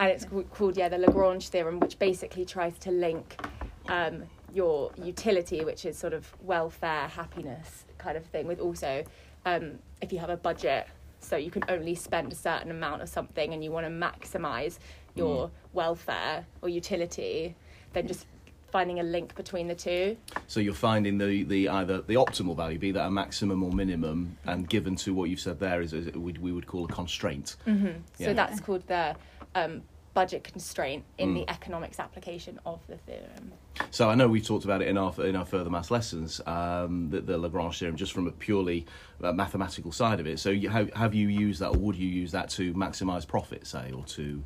and 0.01 0.11
it's 0.11 0.27
called 0.51 0.77
yeah 0.77 0.89
the 0.89 0.99
Lagrange 0.99 1.49
theorem, 1.49 1.79
which 1.79 1.99
basically 1.99 2.45
tries 2.45 2.77
to 2.81 2.91
link 2.91 3.41
um, 3.87 4.25
your 4.53 4.91
utility, 5.03 5.65
which 5.65 5.85
is 5.85 5.97
sort 5.99 6.13
of 6.13 6.33
welfare, 6.43 7.09
happiness 7.09 7.85
kind 7.99 8.17
of 8.17 8.25
thing, 8.27 8.47
with 8.47 8.61
also 8.61 9.05
um, 9.47 9.79
if 10.01 10.13
you 10.13 10.19
have 10.19 10.31
a 10.31 10.37
budget, 10.37 10.87
so 11.21 11.37
you 11.37 11.51
can 11.51 11.65
only 11.69 11.95
spend 11.95 12.33
a 12.33 12.37
certain 12.37 12.71
amount 12.71 13.03
of 13.03 13.09
something, 13.09 13.53
and 13.53 13.63
you 13.65 13.71
want 13.71 13.87
to 13.87 13.91
maximise 13.91 14.79
your 15.15 15.51
welfare 15.73 16.47
or 16.63 16.69
utility, 16.69 17.57
then 17.93 18.07
just 18.07 18.27
finding 18.71 19.01
a 19.01 19.03
link 19.03 19.35
between 19.35 19.67
the 19.67 19.75
two. 19.75 20.17
So 20.47 20.61
you're 20.61 20.75
finding 20.75 21.19
the, 21.19 21.43
the 21.43 21.69
either 21.71 22.03
the 22.03 22.15
optimal 22.15 22.55
value, 22.57 22.79
be 22.79 22.93
that 22.93 23.07
a 23.07 23.11
maximum 23.11 23.63
or 23.63 23.73
minimum, 23.73 24.37
and 24.45 24.69
given 24.69 24.95
to 24.97 25.15
what 25.15 25.31
you've 25.31 25.41
said 25.41 25.59
there 25.59 25.81
is, 25.81 25.93
is 25.93 26.15
we, 26.15 26.35
we 26.35 26.53
would 26.53 26.67
call 26.67 26.85
a 26.85 26.89
constraint. 26.89 27.57
So 27.65 27.95
Yeah. 28.19 28.33
that's 28.35 28.61
called 28.61 28.87
the 28.87 29.17
um, 29.55 29.83
budget 30.19 30.43
constraint 30.43 31.05
in 31.17 31.29
Mm. 31.29 31.35
the 31.39 31.51
economics 31.57 32.01
application 32.01 32.59
of 32.67 32.81
the 32.89 32.97
theorem. 33.07 33.53
So 33.93 34.11
I 34.11 34.17
know 34.17 34.27
we've 34.27 34.45
talked 34.53 34.65
about 34.65 34.83
it 34.83 34.89
in 34.89 34.99
our 34.99 35.13
in 35.25 35.37
our 35.37 35.45
further 35.45 35.71
maths 35.71 35.93
lessons, 35.93 36.41
um, 36.45 37.11
the, 37.11 37.21
the 37.21 37.39
Lagrange 37.39 37.79
theorem, 37.79 37.95
just 37.97 38.13
from 38.13 38.27
a 38.27 38.33
purely 38.33 38.85
uh, 39.23 39.33
mathematical 39.33 39.93
side 39.93 40.19
of 40.19 40.27
it. 40.27 40.41
So 40.41 40.51
you, 40.51 40.69
have, 40.71 40.93
have 40.95 41.15
you 41.15 41.29
used 41.29 41.61
that, 41.61 41.69
or 41.75 41.79
would 41.79 41.95
you 41.95 42.09
use 42.09 42.33
that 42.33 42.49
to 42.59 42.75
maximise 42.75 43.25
profit, 43.27 43.65
say, 43.75 43.93
or 43.93 44.03
to? 44.17 44.43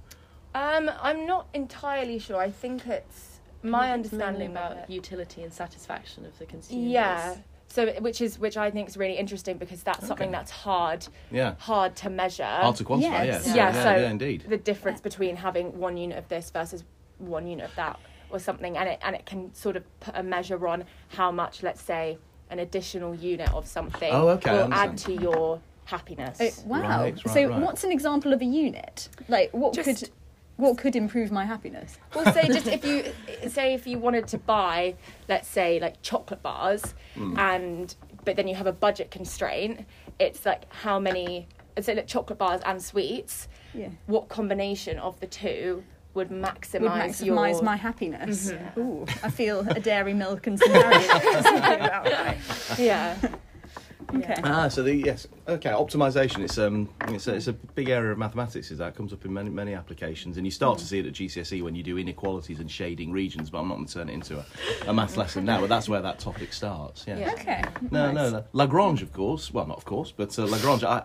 Um, 0.55 0.91
I'm 1.01 1.27
not 1.27 1.47
entirely 1.55 2.19
sure. 2.19 2.37
I 2.37 2.51
think 2.51 2.87
it's 2.87 3.41
my 3.63 3.93
understanding 3.93 4.51
about 4.51 4.73
of 4.73 4.79
it. 4.79 4.91
utility 4.91 5.43
and 5.43 5.53
satisfaction 5.53 6.27
of 6.27 6.39
the 6.39 6.45
consumer 6.45 6.83
Yeah. 6.99 7.37
So 7.73 7.87
which 8.01 8.21
is 8.21 8.39
which 8.39 8.59
I 8.59 8.71
think 8.71 8.87
is 8.89 8.97
really 8.99 9.17
interesting 9.17 9.57
because 9.57 9.83
that's 9.83 10.07
something 10.07 10.31
that's 10.31 10.51
hard 10.51 11.07
Yeah, 11.31 11.55
hard 11.59 11.97
to 11.97 12.11
measure. 12.11 12.45
hard 12.45 12.77
to 12.77 12.85
quantify. 12.85 13.01
yes. 13.01 13.25
Yes. 13.25 13.47
yeah, 13.47 13.55
yeah, 13.55 13.83
so 13.85 13.91
yeah, 14.03 14.11
indeed. 14.11 14.45
the 14.47 14.59
difference 14.59 15.01
between 15.01 15.37
having 15.37 15.79
one 15.79 15.97
unit 15.97 16.19
of 16.19 16.29
this 16.29 16.51
versus 16.51 16.85
one 17.19 17.47
unit 17.47 17.65
of 17.71 17.75
that 17.77 17.99
or 18.31 18.39
something 18.39 18.77
and 18.77 18.89
it 18.91 18.99
and 19.03 19.17
it 19.17 19.25
can 19.25 19.55
sort 19.55 19.77
of 19.77 19.85
put 20.01 20.15
a 20.17 20.23
measure 20.23 20.67
on 20.69 20.85
how 21.09 21.31
much 21.31 21.63
let's 21.63 21.81
say 21.83 22.19
an 22.51 22.59
additional 22.59 23.15
unit 23.15 23.51
of 23.55 23.67
something 23.67 24.13
Oh, 24.13 24.29
okay, 24.37 24.53
will 24.53 24.73
add 24.75 24.99
to 24.99 25.13
your 25.15 25.59
happiness. 25.87 26.39
Oh, 26.41 26.51
wow 26.67 26.81
Right, 27.03 27.15
right, 27.25 27.35
so 27.35 27.47
right. 27.49 27.61
what's 27.63 27.85
an 27.85 27.93
example 27.93 28.35
of 28.35 28.43
a 28.43 28.45
unit 28.45 29.09
like 29.29 29.51
what 29.53 29.73
Just- 29.73 29.87
could 30.01 30.11
what 30.57 30.79
could 30.79 30.95
improve 30.97 31.31
my 31.33 31.45
happiness 31.45 31.99
Well, 32.15 32.33
say 32.33 32.47
just 32.49 32.67
if 32.67 32.85
you 32.85 33.13
say 33.49 33.75
if 33.75 33.87
you 33.87 33.99
wanted 33.99 34.27
to 34.29 34.39
buy, 34.39 34.95
let's 35.29 35.49
say 35.49 35.81
like 35.81 36.03
chocolate 36.03 36.43
bars, 36.43 36.95
Hmm. 37.15 37.37
and 37.39 37.95
but 38.25 38.37
then 38.37 38.47
you 38.47 38.55
have 38.55 38.67
a 38.69 38.73
budget 38.73 39.11
constraint. 39.11 39.85
It's 40.21 40.47
like 40.47 40.73
how 40.73 40.99
many, 41.01 41.49
let's 41.77 41.87
say 41.87 41.95
like 41.95 42.07
chocolate 42.07 42.39
bars 42.39 42.61
and 42.65 42.81
sweets. 42.81 43.49
yeah 43.75 43.89
What 44.07 44.29
combination 44.29 44.99
of 44.99 45.19
the 45.21 45.27
two 45.27 45.83
would 46.15 46.29
maximize, 46.29 46.81
would 46.83 46.91
maximise 46.93 47.25
your? 47.27 47.37
Mm-hmm. 47.37 47.65
my 47.65 47.77
happiness. 47.77 48.53
Ooh, 48.77 49.07
I 49.25 49.31
feel 49.31 49.61
a 49.69 49.81
dairy 49.81 50.13
milk 50.15 50.47
and 50.47 50.59
some 50.59 50.71
marriage. 50.71 51.07
about 51.07 52.05
right. 52.05 52.37
Yeah, 52.79 53.17
Okay. 54.15 54.35
Ah, 54.45 54.69
so 54.69 54.83
the 54.83 54.95
yes, 54.95 55.27
okay, 55.49 55.71
optimization. 55.71 56.41
It's 56.41 56.59
um, 56.59 56.89
it's 57.09 57.27
a, 57.27 57.35
it's 57.35 57.47
a 57.47 57.53
big 57.53 57.89
area 57.89 58.13
of 58.13 58.19
mathematics. 58.19 58.71
Is 58.71 58.79
that 58.79 58.89
it 58.89 58.95
comes 58.95 59.13
up 59.13 59.25
in 59.25 59.33
many 59.33 59.51
many 59.51 59.75
applications, 59.75 60.37
and 60.37 60.47
you 60.47 60.51
start 60.51 60.79
to 60.79 60.85
see 60.85 60.99
it 60.99 61.07
at 61.07 61.13
GCSE 61.13 61.63
when 61.63 61.75
you 61.75 61.83
do 61.83 61.99
inequalities 61.99 62.61
and 62.61 62.71
shading 62.71 63.13
regions. 63.13 63.51
But 63.51 63.61
I'm 63.61 63.69
not 63.69 63.77
going 63.77 63.87
to 63.87 63.95
turn 63.95 64.09
it 64.09 64.13
into 64.13 64.39
a, 64.39 64.45
a 64.87 64.93
math 64.93 65.17
lesson 65.17 65.45
now. 65.45 65.61
But 65.61 65.69
that's 65.69 65.89
where 65.89 66.03
that 66.03 66.19
topic 66.19 66.53
starts. 66.53 67.05
Yeah. 67.07 67.19
Yeah. 67.19 67.33
Okay. 67.33 67.63
No, 67.91 68.13
nice. 68.13 68.15
no, 68.15 68.31
no. 68.39 68.45
Lagrange, 68.53 69.03
of 69.03 69.13
course. 69.13 69.53
Well, 69.53 69.67
not 69.67 69.79
of 69.79 69.85
course, 69.85 70.13
but 70.13 70.39
uh, 70.39 70.45
Lagrange. 70.45 70.85
I, 70.85 71.05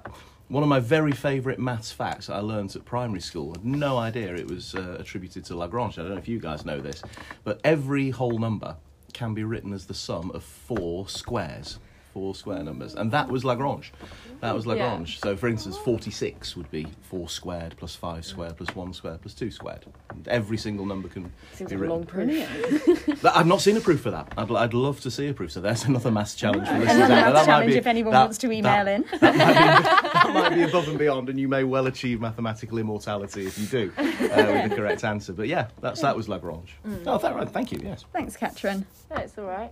one 0.49 0.63
of 0.63 0.69
my 0.69 0.79
very 0.79 1.11
favourite 1.11 1.59
maths 1.59 1.91
facts 1.91 2.29
I 2.29 2.39
learned 2.39 2.73
at 2.75 2.85
primary 2.85 3.19
school. 3.19 3.53
I 3.55 3.59
had 3.59 3.65
no 3.65 3.97
idea 3.97 4.33
it 4.33 4.47
was 4.47 4.75
uh, 4.75 4.95
attributed 4.99 5.43
to 5.45 5.55
Lagrange. 5.55 5.99
I 5.99 6.03
don't 6.03 6.11
know 6.11 6.17
if 6.17 6.27
you 6.27 6.39
guys 6.39 6.65
know 6.65 6.79
this, 6.79 7.01
but 7.43 7.59
every 7.63 8.11
whole 8.11 8.39
number 8.39 8.77
can 9.13 9.33
be 9.33 9.43
written 9.43 9.73
as 9.73 9.87
the 9.87 9.93
sum 9.93 10.31
of 10.31 10.43
four 10.43 11.09
squares. 11.09 11.79
Four 12.17 12.33
square 12.33 12.63
numbers, 12.63 12.95
and 12.95 13.11
that 13.11 13.29
was 13.29 13.45
Lagrange. 13.45 13.93
That 14.41 14.55
was 14.55 14.65
Lagrange. 14.65 15.19
So, 15.19 15.35
for 15.37 15.47
instance, 15.47 15.77
46 15.77 16.55
would 16.57 16.69
be 16.71 16.87
4 17.03 17.29
squared 17.29 17.75
plus 17.77 17.93
5 17.93 18.25
squared 18.25 18.57
plus 18.57 18.75
1 18.75 18.93
squared 18.93 19.21
plus 19.21 19.35
2 19.35 19.51
squared. 19.51 19.85
And 20.09 20.27
every 20.27 20.57
single 20.57 20.83
number 20.87 21.09
can 21.09 21.31
Seems 21.53 21.69
be 21.69 21.77
like 21.77 21.87
a 21.87 21.93
long 21.93 22.05
proof. 22.05 23.25
I've 23.35 23.45
not 23.45 23.61
seen 23.61 23.77
a 23.77 23.81
proof 23.81 24.01
for 24.01 24.09
that. 24.09 24.33
I'd, 24.35 24.51
I'd 24.51 24.73
love 24.73 24.99
to 25.01 25.11
see 25.11 25.27
a 25.27 25.33
proof. 25.33 25.51
So 25.51 25.61
there's 25.61 25.85
another 25.85 26.09
maths 26.09 26.33
challenge 26.33 26.67
for 26.67 26.73
listeners. 26.79 26.95
Another 26.95 27.13
maths 27.13 27.25
That 27.25 27.33
might 27.35 27.45
challenge 27.45 27.71
be- 27.73 27.77
if 27.77 27.87
anyone 27.87 28.13
that- 28.13 28.21
wants 28.21 28.37
to 28.39 28.51
email 28.51 28.85
that- 28.85 28.87
in. 28.87 29.05
That 29.19 29.35
might, 29.35 29.37
be, 29.37 29.83
that 30.13 30.33
might 30.33 30.55
be 30.55 30.63
above 30.63 30.87
and 30.87 30.97
beyond, 30.97 31.29
and 31.29 31.39
you 31.39 31.47
may 31.47 31.63
well 31.63 31.85
achieve 31.85 32.19
mathematical 32.19 32.79
immortality 32.79 33.45
if 33.45 33.59
you 33.59 33.67
do 33.67 33.91
uh, 33.97 34.03
with 34.03 34.69
the 34.71 34.75
correct 34.75 35.03
answer. 35.03 35.33
But 35.33 35.47
yeah, 35.49 35.67
that's 35.81 36.01
that 36.01 36.15
was 36.15 36.27
Lagrange. 36.27 36.75
Oh, 37.05 37.19
that, 37.19 37.35
right. 37.35 37.47
Thank 37.49 37.71
you. 37.71 37.79
Yes. 37.83 38.05
Thanks, 38.11 38.35
Katrin. 38.37 38.85
No, 39.11 39.17
it's 39.17 39.37
all 39.37 39.45
right. 39.45 39.71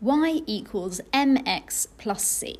Y 0.00 0.42
equals 0.46 1.00
mx 1.12 1.86
plus 1.98 2.24
c. 2.24 2.56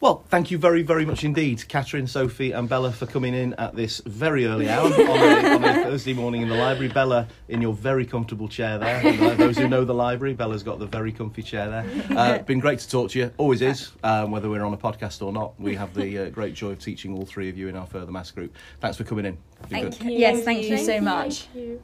Well, 0.00 0.24
thank 0.30 0.50
you 0.50 0.56
very, 0.56 0.82
very 0.82 1.04
much 1.04 1.24
indeed, 1.24 1.68
Catherine, 1.68 2.06
Sophie, 2.06 2.52
and 2.52 2.66
Bella, 2.66 2.90
for 2.90 3.04
coming 3.04 3.34
in 3.34 3.52
at 3.54 3.76
this 3.76 4.00
very 4.06 4.46
early 4.46 4.66
hour 4.66 4.86
on 4.86 4.92
a, 4.94 5.48
on 5.56 5.64
a 5.64 5.84
Thursday 5.84 6.14
morning 6.14 6.40
in 6.40 6.48
the 6.48 6.54
library. 6.54 6.90
Bella, 6.90 7.28
in 7.50 7.60
your 7.60 7.74
very 7.74 8.06
comfortable 8.06 8.48
chair 8.48 8.78
there. 8.78 9.06
And, 9.06 9.20
uh, 9.20 9.34
those 9.34 9.58
who 9.58 9.68
know 9.68 9.84
the 9.84 9.92
library, 9.92 10.32
Bella's 10.32 10.62
got 10.62 10.78
the 10.78 10.86
very 10.86 11.12
comfy 11.12 11.42
chair 11.42 11.68
there. 11.68 12.16
Uh, 12.16 12.38
been 12.38 12.60
great 12.60 12.78
to 12.78 12.88
talk 12.88 13.10
to 13.10 13.18
you. 13.18 13.30
Always 13.36 13.60
is, 13.60 13.92
um, 14.02 14.30
whether 14.30 14.48
we're 14.48 14.64
on 14.64 14.72
a 14.72 14.78
podcast 14.78 15.20
or 15.20 15.34
not. 15.34 15.60
We 15.60 15.74
have 15.74 15.92
the 15.92 16.18
uh, 16.18 16.30
great 16.30 16.54
joy 16.54 16.70
of 16.70 16.78
teaching 16.78 17.12
all 17.12 17.26
three 17.26 17.50
of 17.50 17.58
you 17.58 17.68
in 17.68 17.76
our 17.76 17.86
further 17.86 18.10
maths 18.10 18.30
group. 18.30 18.56
Thanks 18.80 18.96
for 18.96 19.04
coming 19.04 19.26
in. 19.26 19.36
Been 19.68 19.82
good. 19.82 19.94
Thank 19.96 20.12
you. 20.12 20.18
Yes, 20.18 20.44
thank 20.44 20.64
you 20.66 20.78
so 20.78 20.98
much. 21.02 21.42
Thank 21.42 21.62
you. 21.62 21.82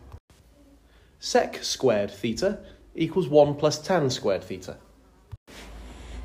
Sec 1.18 1.62
squared 1.62 2.10
theta 2.10 2.60
equals 2.96 3.28
1 3.28 3.54
plus 3.54 3.78
tan 3.78 4.10
squared 4.10 4.42
theta. 4.42 4.76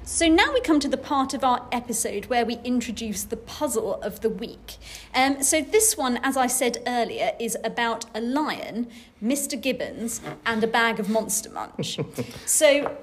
So 0.04 0.28
now 0.28 0.52
we 0.52 0.60
come 0.60 0.80
to 0.82 0.90
the 0.90 0.98
part 0.98 1.34
of 1.34 1.44
our 1.44 1.66
episode 1.72 2.26
where 2.26 2.46
we 2.46 2.56
introduce 2.66 3.24
the 3.24 3.38
puzzle 3.38 3.96
of 4.02 4.20
the 4.20 4.30
week. 4.30 4.76
Um, 5.16 5.42
so 5.42 5.62
this 5.62 5.96
one, 5.96 6.18
as 6.18 6.36
I 6.36 6.48
said 6.48 6.80
earlier, 6.86 7.32
is 7.40 7.56
about 7.64 8.06
a 8.14 8.20
lion, 8.20 8.88
Mr. 9.24 9.60
Gibbons, 9.60 10.20
and 10.46 10.62
a 10.64 10.68
bag 10.68 11.00
of 11.00 11.10
Monster 11.10 11.50
Munch. 11.50 11.98
so 12.46 12.98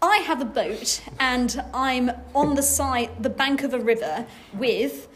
I 0.00 0.18
have 0.18 0.40
a 0.40 0.44
boat 0.44 1.02
and 1.18 1.64
I'm 1.74 2.12
on 2.32 2.54
the 2.54 2.62
side, 2.62 3.10
the 3.18 3.30
bank 3.30 3.64
of 3.64 3.74
a 3.74 3.80
river 3.80 4.26
with 4.54 5.08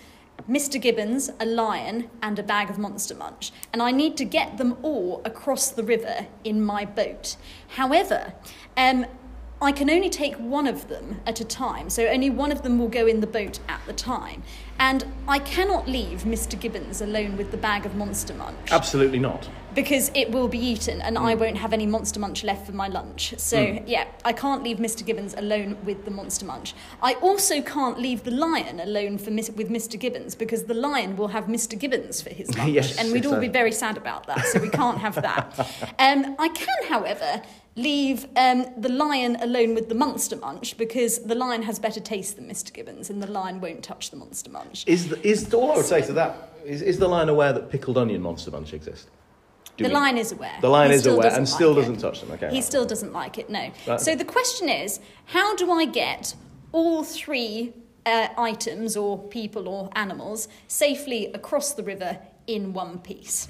Mr. 0.48 0.80
Gibbons, 0.80 1.30
a 1.38 1.46
lion, 1.46 2.10
and 2.22 2.38
a 2.38 2.42
bag 2.42 2.70
of 2.70 2.78
Monster 2.78 3.14
Munch. 3.14 3.52
And 3.72 3.82
I 3.82 3.90
need 3.90 4.16
to 4.18 4.24
get 4.24 4.58
them 4.58 4.76
all 4.82 5.22
across 5.24 5.70
the 5.70 5.82
river 5.82 6.26
in 6.44 6.62
my 6.62 6.84
boat. 6.84 7.36
However, 7.68 8.34
um, 8.76 9.06
I 9.62 9.72
can 9.72 9.90
only 9.90 10.08
take 10.08 10.36
one 10.36 10.66
of 10.66 10.88
them 10.88 11.20
at 11.26 11.40
a 11.40 11.44
time, 11.44 11.90
so 11.90 12.06
only 12.06 12.30
one 12.30 12.50
of 12.50 12.62
them 12.62 12.78
will 12.78 12.88
go 12.88 13.06
in 13.06 13.20
the 13.20 13.26
boat 13.26 13.58
at 13.68 13.84
the 13.86 13.92
time. 13.92 14.42
And 14.78 15.04
I 15.28 15.38
cannot 15.38 15.86
leave 15.86 16.22
Mr. 16.22 16.58
Gibbons 16.58 17.02
alone 17.02 17.36
with 17.36 17.50
the 17.50 17.58
bag 17.58 17.84
of 17.84 17.94
Monster 17.94 18.32
Munch 18.32 18.72
Absolutely 18.72 19.18
not. 19.18 19.48
Because 19.74 20.10
it 20.14 20.30
will 20.30 20.48
be 20.48 20.58
eaten 20.58 21.00
and 21.00 21.16
I 21.18 21.34
won't 21.34 21.56
have 21.56 21.72
any 21.72 21.86
Monster 21.86 22.20
Munch 22.20 22.44
left 22.44 22.66
for 22.66 22.72
my 22.72 22.88
lunch. 22.88 23.34
So, 23.38 23.82
yeah, 23.86 24.06
I 24.24 24.32
can't 24.32 24.62
leave 24.62 24.78
Mr. 24.78 25.04
Gibbons 25.04 25.34
alone 25.34 25.76
with 25.84 26.04
the 26.04 26.10
Monster 26.10 26.44
Munch. 26.44 26.74
I 27.02 27.14
also 27.14 27.60
can't 27.62 27.98
leave 27.98 28.24
the 28.24 28.30
lion 28.30 28.80
alone 28.80 29.18
for 29.18 29.30
with 29.30 29.70
Mr. 29.70 29.98
Gibbons 29.98 30.34
because 30.34 30.64
the 30.64 30.74
lion 30.74 31.16
will 31.16 31.28
have 31.28 31.44
Mr. 31.44 31.78
Gibbons 31.78 32.20
for 32.20 32.30
his 32.30 32.54
lunch. 32.58 32.72
Yes, 32.72 32.98
and 32.98 33.12
we'd 33.12 33.26
all 33.26 33.40
be 33.40 33.48
very 33.48 33.72
sad 33.72 33.96
about 33.96 34.26
that, 34.26 34.44
so 34.46 34.60
we 34.60 34.68
can't 34.68 34.98
have 34.98 35.14
that. 35.16 35.56
Um, 35.98 36.34
I 36.38 36.48
can, 36.48 36.88
however, 36.88 37.42
leave 37.76 38.26
um, 38.36 38.66
the 38.76 38.88
lion 38.88 39.36
alone 39.36 39.74
with 39.74 39.88
the 39.88 39.94
Monster 39.94 40.36
Munch 40.36 40.76
because 40.76 41.18
the 41.20 41.34
lion 41.34 41.62
has 41.62 41.78
better 41.78 42.00
taste 42.00 42.36
than 42.36 42.48
Mr. 42.48 42.72
Gibbons 42.72 43.10
and 43.10 43.22
the 43.22 43.30
lion 43.30 43.60
won't 43.60 43.82
touch 43.82 44.10
the 44.10 44.16
Monster 44.16 44.50
Munch. 44.50 44.84
Is, 44.86 45.08
the, 45.08 45.26
is 45.26 45.52
all 45.52 45.72
I 45.72 45.76
would 45.76 45.84
say 45.84 46.00
to 46.02 46.12
that 46.14 46.50
is, 46.64 46.82
is 46.82 46.98
the 46.98 47.08
lion 47.08 47.28
aware 47.28 47.52
that 47.52 47.70
pickled 47.70 47.98
onion 47.98 48.22
monster 48.22 48.50
munch 48.50 48.72
exist? 48.72 49.08
Do 49.80 49.88
The 49.88 49.94
lion 49.94 50.18
is 50.18 50.32
aware. 50.32 50.52
The 50.60 50.68
lion 50.68 50.90
He 50.90 50.96
is 50.96 51.06
aware 51.06 51.34
and 51.34 51.48
still 51.48 51.72
like 51.72 51.86
doesn't 51.86 52.00
touch 52.00 52.20
them. 52.20 52.30
Okay. 52.32 52.50
He 52.50 52.60
still 52.60 52.84
doesn't 52.84 53.12
like 53.12 53.38
it, 53.38 53.48
no. 53.48 53.70
Right. 53.86 54.00
So 54.00 54.14
the 54.14 54.24
question 54.24 54.68
is 54.68 55.00
how 55.26 55.56
do 55.56 55.70
I 55.70 55.86
get 55.86 56.34
all 56.72 57.02
three 57.02 57.72
uh, 58.04 58.28
items 58.36 58.96
or 58.96 59.18
people 59.18 59.68
or 59.68 59.90
animals 59.94 60.48
safely 60.68 61.32
across 61.32 61.72
the 61.72 61.82
river 61.82 62.18
in 62.46 62.72
one 62.74 62.98
piece? 62.98 63.48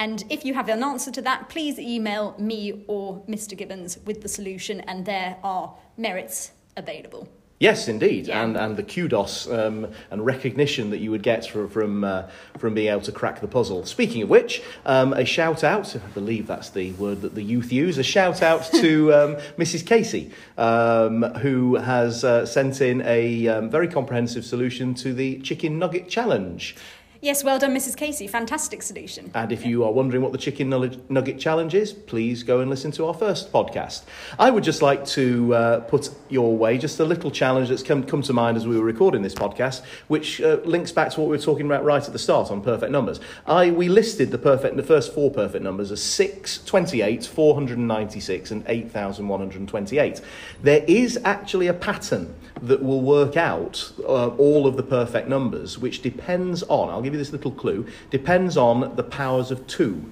And 0.00 0.24
if 0.30 0.44
you 0.44 0.54
have 0.54 0.68
an 0.68 0.82
answer 0.82 1.10
to 1.12 1.22
that, 1.22 1.48
please 1.48 1.78
email 1.78 2.34
me 2.38 2.84
or 2.86 3.22
Mr. 3.28 3.56
Gibbons 3.56 3.98
with 4.04 4.22
the 4.22 4.28
solution, 4.28 4.80
and 4.82 5.04
there 5.04 5.36
are 5.42 5.74
merits 5.96 6.52
available. 6.76 7.28
Yes, 7.60 7.88
indeed, 7.88 8.28
Yeah. 8.28 8.44
and 8.44 8.56
and 8.56 8.76
the 8.76 8.84
kudos 8.84 9.48
um, 9.50 9.88
and 10.12 10.24
recognition 10.24 10.90
that 10.90 10.98
you 10.98 11.10
would 11.10 11.24
get 11.24 11.44
from 11.46 11.68
from 11.68 12.04
uh, 12.04 12.22
from 12.56 12.74
being 12.74 12.88
able 12.88 13.00
to 13.02 13.10
crack 13.10 13.40
the 13.40 13.48
puzzle. 13.48 13.84
Speaking 13.84 14.22
of 14.22 14.28
which, 14.28 14.62
um, 14.86 15.12
a 15.12 15.24
shout 15.24 15.64
out. 15.64 15.96
I 15.96 15.98
believe 16.14 16.46
that's 16.46 16.70
the 16.70 16.92
word 16.92 17.22
that 17.22 17.34
the 17.34 17.42
youth 17.42 17.72
use. 17.72 17.98
A 17.98 18.04
shout 18.04 18.42
out 18.42 18.64
to 18.80 19.12
um, 19.12 19.36
Mrs. 19.58 19.84
Casey, 19.84 20.30
um, 20.56 21.22
who 21.42 21.74
has 21.74 22.22
uh, 22.22 22.46
sent 22.46 22.80
in 22.80 23.02
a 23.02 23.48
um, 23.48 23.70
very 23.70 23.88
comprehensive 23.88 24.44
solution 24.44 24.94
to 24.94 25.12
the 25.12 25.40
chicken 25.40 25.80
nugget 25.80 26.08
challenge. 26.08 26.76
Yes, 27.20 27.42
well 27.42 27.58
done, 27.58 27.74
Mrs. 27.74 27.96
Casey. 27.96 28.28
Fantastic 28.28 28.80
solution. 28.80 29.32
And 29.34 29.50
if 29.50 29.66
you 29.66 29.82
are 29.82 29.90
wondering 29.90 30.22
what 30.22 30.30
the 30.30 30.38
Chicken 30.38 30.70
Nugget 31.08 31.40
Challenge 31.40 31.74
is, 31.74 31.92
please 31.92 32.44
go 32.44 32.60
and 32.60 32.70
listen 32.70 32.92
to 32.92 33.06
our 33.06 33.14
first 33.14 33.52
podcast. 33.52 34.04
I 34.38 34.50
would 34.50 34.62
just 34.62 34.82
like 34.82 35.04
to 35.06 35.52
uh, 35.52 35.80
put 35.80 36.10
your 36.28 36.56
way 36.56 36.78
just 36.78 37.00
a 37.00 37.04
little 37.04 37.32
challenge 37.32 37.70
that's 37.70 37.82
come, 37.82 38.04
come 38.04 38.22
to 38.22 38.32
mind 38.32 38.56
as 38.56 38.68
we 38.68 38.78
were 38.78 38.84
recording 38.84 39.22
this 39.22 39.34
podcast, 39.34 39.82
which 40.06 40.40
uh, 40.40 40.58
links 40.64 40.92
back 40.92 41.10
to 41.10 41.20
what 41.20 41.28
we 41.28 41.36
were 41.36 41.42
talking 41.42 41.66
about 41.66 41.84
right 41.84 42.04
at 42.04 42.12
the 42.12 42.20
start 42.20 42.52
on 42.52 42.62
perfect 42.62 42.92
numbers. 42.92 43.18
I, 43.46 43.72
we 43.72 43.88
listed 43.88 44.30
the, 44.30 44.38
perfect, 44.38 44.76
the 44.76 44.84
first 44.84 45.12
four 45.12 45.28
perfect 45.28 45.64
numbers 45.64 45.90
as 45.90 46.00
6, 46.00 46.64
28, 46.66 47.26
496, 47.26 48.52
and 48.52 48.64
8,128. 48.68 50.20
There 50.62 50.84
is 50.86 51.18
actually 51.24 51.66
a 51.66 51.74
pattern 51.74 52.32
that 52.62 52.80
will 52.80 53.00
work 53.00 53.36
out 53.36 53.92
uh, 54.00 54.28
all 54.36 54.68
of 54.68 54.76
the 54.76 54.82
perfect 54.84 55.28
numbers, 55.28 55.78
which 55.78 56.00
depends 56.00 56.62
on, 56.64 56.90
I'll 56.90 57.07
give 57.08 57.14
you 57.14 57.18
this 57.18 57.32
little 57.32 57.50
clue, 57.50 57.86
depends 58.10 58.56
on 58.56 58.94
the 58.96 59.02
powers 59.02 59.50
of 59.50 59.66
two. 59.66 60.10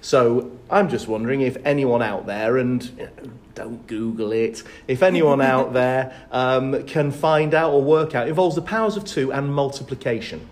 So 0.00 0.50
I'm 0.68 0.88
just 0.88 1.06
wondering 1.06 1.42
if 1.42 1.56
anyone 1.64 2.02
out 2.02 2.26
there, 2.26 2.58
and 2.58 2.82
you 2.82 3.04
know, 3.04 3.30
don't 3.54 3.86
Google 3.86 4.32
it, 4.32 4.64
if 4.88 5.02
anyone 5.02 5.40
out 5.54 5.72
there 5.72 6.12
um, 6.32 6.84
can 6.86 7.12
find 7.12 7.54
out 7.54 7.72
or 7.72 7.82
work 7.82 8.14
out, 8.14 8.26
involves 8.26 8.56
the 8.56 8.62
powers 8.62 8.96
of 8.96 9.04
two 9.04 9.32
and 9.32 9.54
multiplication. 9.54 10.48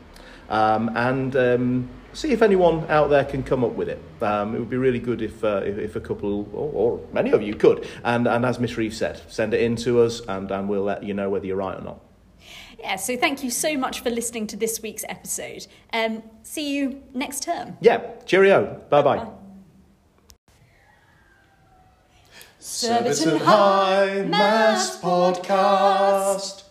Um, 0.48 0.90
and 0.96 1.34
um, 1.36 1.88
see 2.12 2.32
if 2.32 2.42
anyone 2.42 2.88
out 2.88 3.10
there 3.10 3.24
can 3.24 3.42
come 3.42 3.64
up 3.64 3.72
with 3.72 3.88
it. 3.88 4.00
Um, 4.20 4.54
it 4.54 4.60
would 4.60 4.70
be 4.70 4.76
really 4.76 5.00
good 5.00 5.20
if, 5.22 5.42
uh, 5.42 5.62
if, 5.64 5.78
if 5.78 5.96
a 5.96 6.00
couple 6.00 6.48
or, 6.52 6.70
or 6.72 7.00
many 7.12 7.32
of 7.32 7.42
you 7.42 7.54
could. 7.54 7.88
And, 8.04 8.28
and 8.28 8.44
as 8.44 8.60
Miss 8.60 8.76
Reeve 8.76 8.94
said, 8.94 9.20
send 9.28 9.52
it 9.54 9.60
in 9.62 9.74
to 9.76 10.00
us 10.00 10.20
and, 10.20 10.50
and 10.50 10.68
we'll 10.68 10.82
let 10.82 11.02
you 11.02 11.14
know 11.14 11.28
whether 11.30 11.46
you're 11.46 11.56
right 11.56 11.76
or 11.76 11.82
not. 11.82 12.00
Yeah, 12.80 12.96
so 12.96 13.16
thank 13.16 13.44
you 13.44 13.50
so 13.50 13.76
much 13.76 14.00
for 14.00 14.10
listening 14.10 14.46
to 14.48 14.56
this 14.56 14.80
week's 14.80 15.04
episode. 15.08 15.66
Um, 15.92 16.22
see 16.42 16.74
you 16.74 17.02
next 17.12 17.42
term. 17.42 17.76
Yeah, 17.80 18.00
cheerio. 18.24 18.82
Bye 18.88 19.02
bye. 19.02 19.28
Surbiton 22.58 23.38
High 23.40 24.22
Maths 24.22 24.98
Podcast. 24.98 26.69